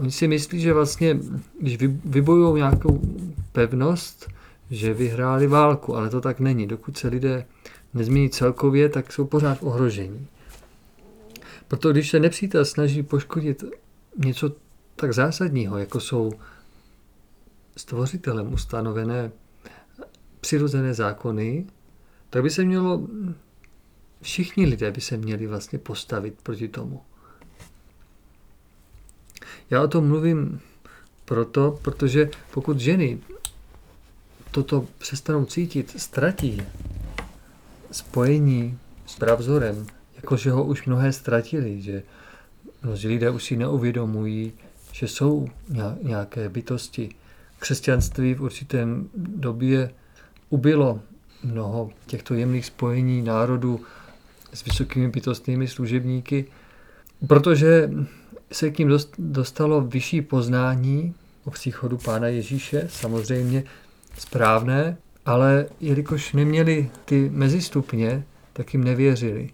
[0.00, 1.18] Oni si myslí, že vlastně,
[1.60, 3.00] když vybojují nějakou
[3.52, 4.28] pevnost,
[4.70, 6.66] že vyhráli válku, ale to tak není.
[6.66, 7.46] Dokud se lidé
[7.94, 10.26] nezmění celkově, tak jsou pořád ohrožení.
[11.70, 13.64] Proto když se nepřítel snaží poškodit
[14.18, 14.52] něco
[14.96, 16.32] tak zásadního, jako jsou
[17.76, 19.32] stvořitelem ustanovené
[20.40, 21.66] přirozené zákony,
[22.30, 23.08] tak by se mělo,
[24.22, 27.02] všichni lidé by se měli vlastně postavit proti tomu.
[29.70, 30.60] Já o tom mluvím
[31.24, 33.18] proto, protože pokud ženy
[34.50, 36.62] toto přestanou cítit, ztratí
[37.90, 39.86] spojení s pravzorem,
[40.22, 42.02] jakože ho už mnohé ztratili, že
[42.82, 44.52] mnozí lidé už si neuvědomují,
[44.92, 45.48] že jsou
[46.02, 47.08] nějaké bytosti.
[47.58, 49.90] Křesťanství v určitém době
[50.50, 51.00] ubylo
[51.42, 53.80] mnoho těchto jemných spojení národů
[54.52, 56.44] s vysokými bytostnými služebníky,
[57.26, 57.90] protože
[58.52, 61.14] se k ním dostalo vyšší poznání
[61.44, 63.64] o příchodu Pána Ježíše, samozřejmě
[64.18, 69.50] správné, ale jelikož neměli ty mezistupně, tak jim nevěřili.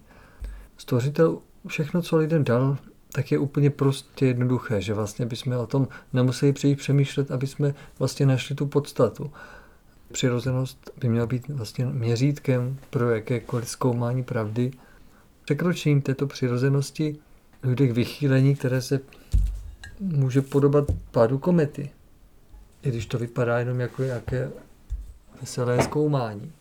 [0.77, 1.37] Stvořitel
[1.67, 2.77] všechno, co lidem dal,
[3.11, 7.73] tak je úplně prostě jednoduché, že vlastně bychom o tom nemuseli přijít přemýšlet, aby jsme
[7.99, 9.31] vlastně našli tu podstatu.
[10.11, 14.71] Přirozenost by měla být vlastně měřítkem pro jakékoliv zkoumání pravdy.
[15.45, 17.17] Překročením této přirozenosti
[17.63, 18.99] dojde k vychýlení, které se
[19.99, 21.89] může podobat pádu komety.
[22.83, 24.51] I když to vypadá jenom jako nějaké
[25.41, 26.51] veselé zkoumání.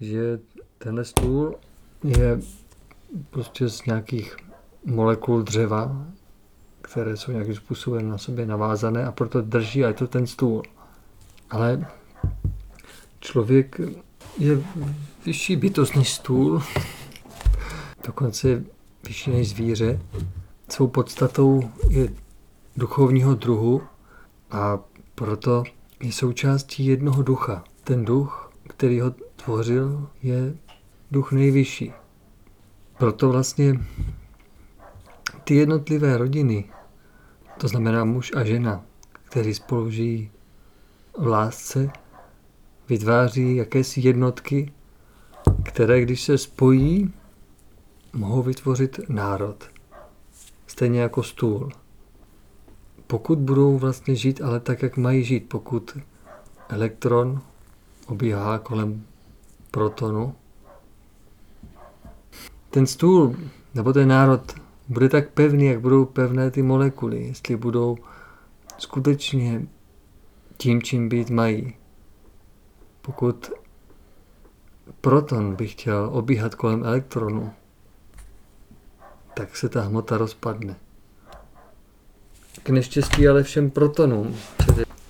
[0.00, 0.38] Že
[0.78, 1.54] tenhle stůl
[2.04, 2.38] je
[3.30, 4.36] prostě z nějakých
[4.84, 6.06] molekul dřeva,
[6.80, 10.62] které jsou nějakým způsobem na sobě navázané a proto drží a je to ten stůl.
[11.50, 11.86] Ale
[13.20, 13.80] člověk
[14.38, 14.62] je
[15.24, 16.62] vyšší bytost než stůl,
[18.06, 18.64] dokonce
[19.06, 20.00] vyšší než zvíře.
[20.68, 22.08] Svou podstatou je
[22.76, 23.82] duchovního druhu
[24.50, 24.78] a
[25.14, 25.62] proto
[26.00, 27.64] je součástí jednoho ducha.
[27.84, 30.54] Ten duch, který ho tvořil, je
[31.10, 31.92] duch nejvyšší.
[32.98, 33.80] Proto vlastně
[35.44, 36.64] ty jednotlivé rodiny,
[37.60, 38.84] to znamená muž a žena,
[39.24, 40.30] kteří spolu žijí
[41.18, 41.90] v lásce,
[42.88, 44.72] vytváří jakési jednotky,
[45.64, 47.12] které když se spojí,
[48.12, 49.70] mohou vytvořit národ.
[50.66, 51.72] Stejně jako stůl.
[53.06, 55.98] Pokud budou vlastně žít, ale tak, jak mají žít, pokud
[56.68, 57.40] elektron
[58.06, 59.04] obíhá kolem
[59.70, 60.34] protonu,
[62.74, 63.36] ten stůl
[63.74, 64.54] nebo ten národ
[64.88, 67.96] bude tak pevný, jak budou pevné ty molekuly, jestli budou
[68.78, 69.66] skutečně
[70.56, 71.74] tím, čím být mají.
[73.02, 73.52] Pokud
[75.00, 77.52] proton by chtěl obíhat kolem elektronu,
[79.34, 80.76] tak se ta hmota rozpadne.
[82.62, 84.36] K neštěstí ale všem protonům.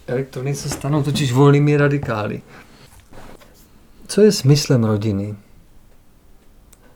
[0.06, 2.42] Elektrony se stanou totiž volnými radikály.
[4.06, 5.36] Co je smyslem rodiny?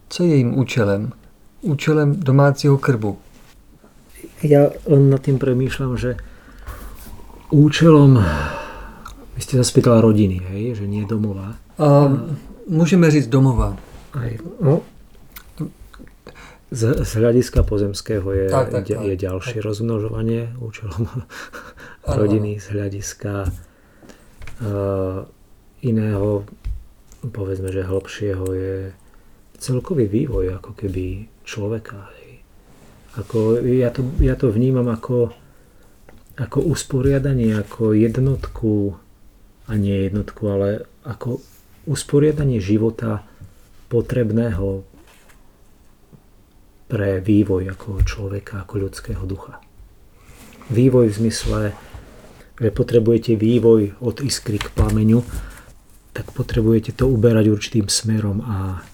[0.08, 1.12] Co je jejím účelem?
[1.60, 3.18] Účelem domácího krbu.
[4.42, 4.70] Já
[5.10, 6.16] nad tím přemýšlím, že
[7.50, 8.24] účelom,
[9.36, 10.74] vy jste se spýtala rodiny, hej?
[10.74, 11.54] že nie domova.
[11.78, 12.12] A,
[12.68, 13.76] můžeme říct domova.
[14.12, 14.80] Aj, no,
[16.70, 19.64] z, z hľadiska pozemského je, tak, tak, tak, je ďalšie tak.
[19.64, 21.08] rozmnožovanie účelom
[22.20, 25.24] rodiny z hľadiska uh,
[25.80, 26.44] iného,
[27.32, 28.92] povedzme, že hlbšieho je
[29.58, 32.14] celkový vývoj ako keby človeka.
[33.18, 35.34] Ako, ja, to, ja to vnímam ako,
[36.38, 38.94] ako usporiadanie, ako jednotku,
[39.68, 41.42] a nie jednotku, ale ako
[41.90, 43.26] usporiadanie života
[43.90, 44.86] potrebného
[46.88, 49.60] pre vývoj ako človeka, ako ľudského ducha.
[50.72, 51.60] Vývoj v zmysle,
[52.56, 55.20] že potrebujete vývoj od iskry k plameňu,
[56.16, 58.84] tak potrebujete to uberať určitým smerom a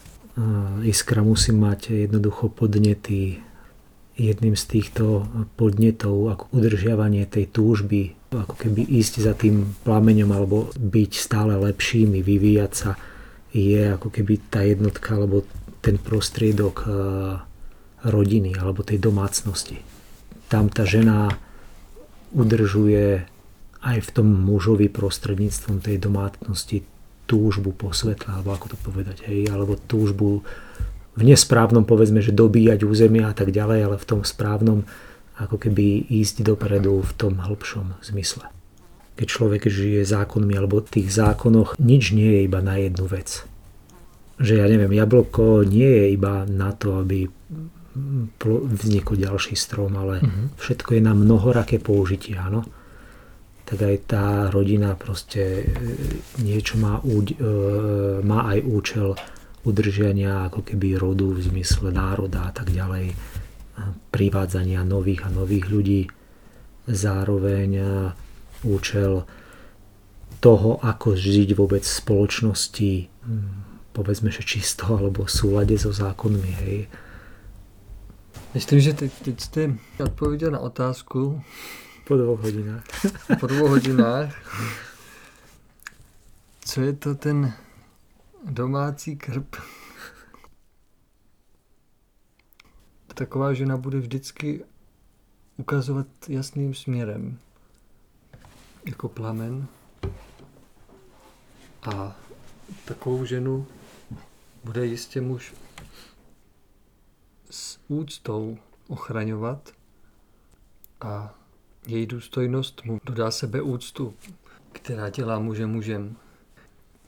[0.82, 3.38] iskra musí mať jednoducho podnety.
[4.14, 5.26] Jedným z týchto
[5.58, 12.22] podnetov, ako udržiavanie tej túžby, ako keby ísť za tým plameňom alebo byť stále lepšími,
[12.22, 12.94] vyvíjať sa,
[13.50, 15.42] je ako keby tá jednotka alebo
[15.82, 16.86] ten prostriedok
[18.06, 19.82] rodiny alebo tej domácnosti.
[20.46, 21.34] Tam tá žena
[22.30, 23.26] udržuje
[23.82, 26.86] aj v tom mužovi prostredníctvom tej domácnosti
[27.24, 30.44] túžbu po svetle, alebo ako to povedať, hej, alebo túžbu
[31.14, 34.82] v nesprávnom povedzme, že dobíjať územia a tak ďalej, ale v tom správnom
[35.34, 38.46] ako keby ísť dopredu v tom hĺbšom zmysle.
[39.14, 43.46] Keď človek žije zákonmi alebo v tých zákonoch, nič nie je iba na jednu vec.
[44.42, 47.30] Že ja neviem, jablko nie je iba na to, aby
[48.74, 50.50] vznikol ďalší strom, ale uh-huh.
[50.58, 52.66] všetko je na mnohoraké použitie, áno.
[53.64, 55.66] Tak aj tá rodina proste e,
[56.44, 57.34] niečo má, e,
[58.20, 59.16] má aj účel
[59.64, 63.16] udržania ako keby rodu v zmysle národa a tak ďalej,
[64.12, 66.02] privádzania nových a nových ľudí,
[66.84, 67.80] zároveň
[68.60, 69.24] účel
[70.44, 72.92] toho, ako žiť vôbec v spoločnosti,
[73.96, 76.78] povedzme, že čisto alebo v súlade so zákonmi, hej.
[78.54, 79.70] Myslím, že teď, teď jste
[80.04, 81.42] odpověděl na otázku.
[82.06, 82.84] Po dvou hodinách.
[83.40, 84.34] po dvou hodinách.
[86.64, 87.52] Co je to ten
[88.44, 89.56] domácí krb.
[93.14, 94.64] Taková žena bude vždycky
[95.56, 97.38] ukazovat jasným směrem.
[98.86, 99.66] Jako plamen.
[101.82, 102.16] A
[102.84, 103.66] takovou ženu
[104.64, 105.54] bude jistě muž
[107.50, 108.58] s úctou
[108.88, 109.72] ochraňovat
[111.00, 111.34] a
[111.86, 114.14] její důstojnost mu dodá sebe úctu,
[114.72, 116.16] která dělá muže mužem.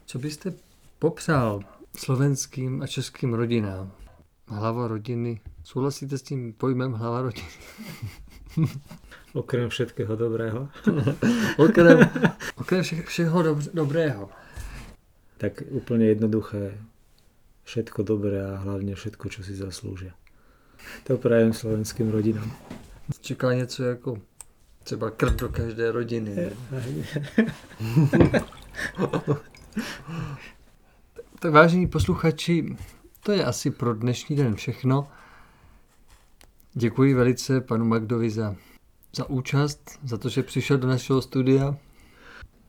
[0.06, 0.52] Co byste
[0.98, 1.60] popřál
[1.96, 3.92] slovenským a českým rodinám.
[4.48, 5.40] Hlava rodiny.
[5.64, 7.48] Souhlasíte s tím pojmem hlava rodiny?
[9.32, 10.68] Okrem všetkého dobrého.
[11.56, 12.10] okrem
[12.56, 14.30] okrem vše, všeho dob, dobrého.
[15.38, 16.78] Tak úplně jednoduché.
[17.64, 20.12] Všetko dobré a hlavně všetko, co si zaslúžia.
[21.04, 22.52] To prajem slovenským rodinám.
[23.20, 24.18] Čeká něco jako
[24.86, 26.36] třeba krv do každé rodiny.
[31.38, 32.76] Tak vážení posluchači,
[33.20, 35.08] to je asi pro dnešní den všechno.
[36.74, 38.54] Děkuji velice panu Magdovi za,
[39.16, 41.76] za účast, za to, že přišel do našeho studia.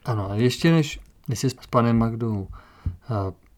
[0.06, 2.48] Ano, a ještě než, než se s panem Magdou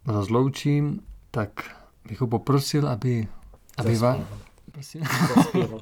[0.05, 0.99] rozloučím,
[1.31, 1.75] tak
[2.07, 3.27] bych ho poprosil, aby,
[3.77, 4.27] aby vám...
[4.81, 5.81] Zaspíval.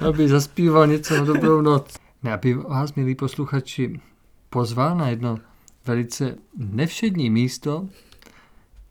[0.08, 1.96] aby zaspíval něco na dobrou noc.
[2.22, 4.00] Ne, aby vás, milí posluchači,
[4.50, 5.38] pozval na jedno
[5.86, 7.88] velice nevšední místo,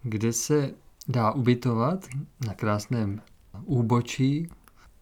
[0.03, 0.73] kde se
[1.07, 2.07] dá ubytovat
[2.47, 3.21] na krásném
[3.63, 4.47] úbočí,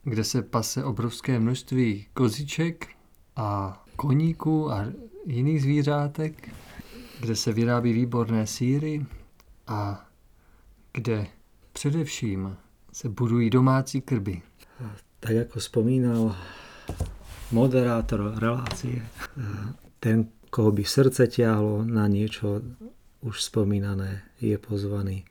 [0.04, 2.88] kde se pase obrovské množství koziček
[3.36, 4.86] a koníků a
[5.26, 6.50] jiných zvířátek,
[7.20, 9.06] kde se vyrábí výborné síry
[9.68, 10.06] a
[10.94, 11.28] kde
[11.74, 12.58] především
[12.92, 14.42] se budují domácí krby.
[15.20, 16.36] Tak jako vzpomínal
[17.52, 19.06] moderátor relácie,
[20.00, 22.62] ten koho by srdce ťahlo na niečo
[23.22, 25.26] už spomínané, je pozvaný.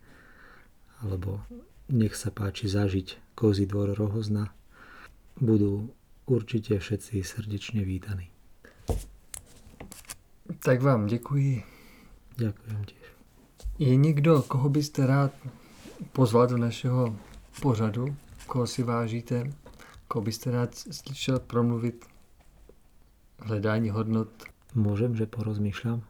[1.02, 1.40] Alebo
[1.88, 4.52] nech sa páči zažiť Kozí dvor Rohozna.
[5.40, 5.90] Budú
[6.26, 8.28] určitě všetci srdečně vítaní.
[10.58, 11.62] Tak vám děkuji.
[12.36, 13.04] Děkujem těž.
[13.78, 15.32] Je někdo, koho byste rád
[16.12, 17.16] pozval do našeho
[17.60, 18.16] pořadu,
[18.46, 19.52] koho si vážíte,
[20.08, 22.04] koho byste rád slyšel promluvit
[23.38, 24.28] hledání hodnot
[24.74, 26.02] Můžem, že porozmýšlám?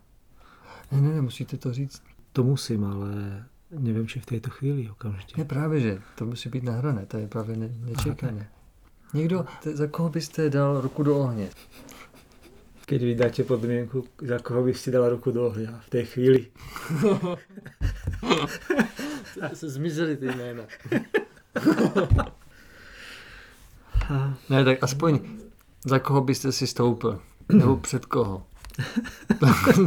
[0.92, 2.02] Ne, ne, nemusíte to říct.
[2.32, 5.34] To musím, ale nevím, či v této chvíli okamžitě.
[5.38, 8.50] Ne, právě, že to musí být nahrané, to je právě ne, nečekané.
[9.14, 11.48] Někdo, za koho byste dal ruku do ohně?
[12.86, 16.46] Keď vydáte podmínku, za koho byste dal ruku do ohně v té chvíli.
[19.54, 20.62] se zmizely ty jména.
[24.50, 25.20] ne, tak aspoň
[25.84, 27.20] za koho byste si stoupil?
[27.52, 28.46] Nebo před koho?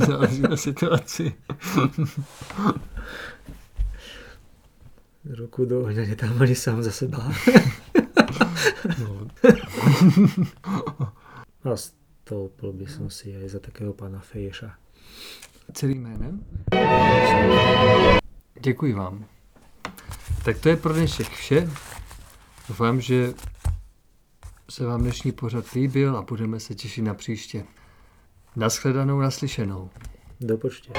[0.07, 1.33] Záleží na situaci.
[5.25, 7.31] Ruku do ohňa nedám ani sám za seba.
[8.99, 9.27] no.
[11.63, 14.75] A stoupil by som si aj za takého pana Feješa.
[15.73, 16.45] Celým jménem?
[18.61, 19.25] Děkuji vám.
[20.45, 21.69] Tak to je pro dnešek vše.
[22.69, 23.33] Doufám, že
[24.69, 27.63] se vám dnešní pořad líbil a budeme se těšit na příště.
[28.55, 29.89] Naschledanou, naslyšenou.
[30.39, 30.91] Do počtě.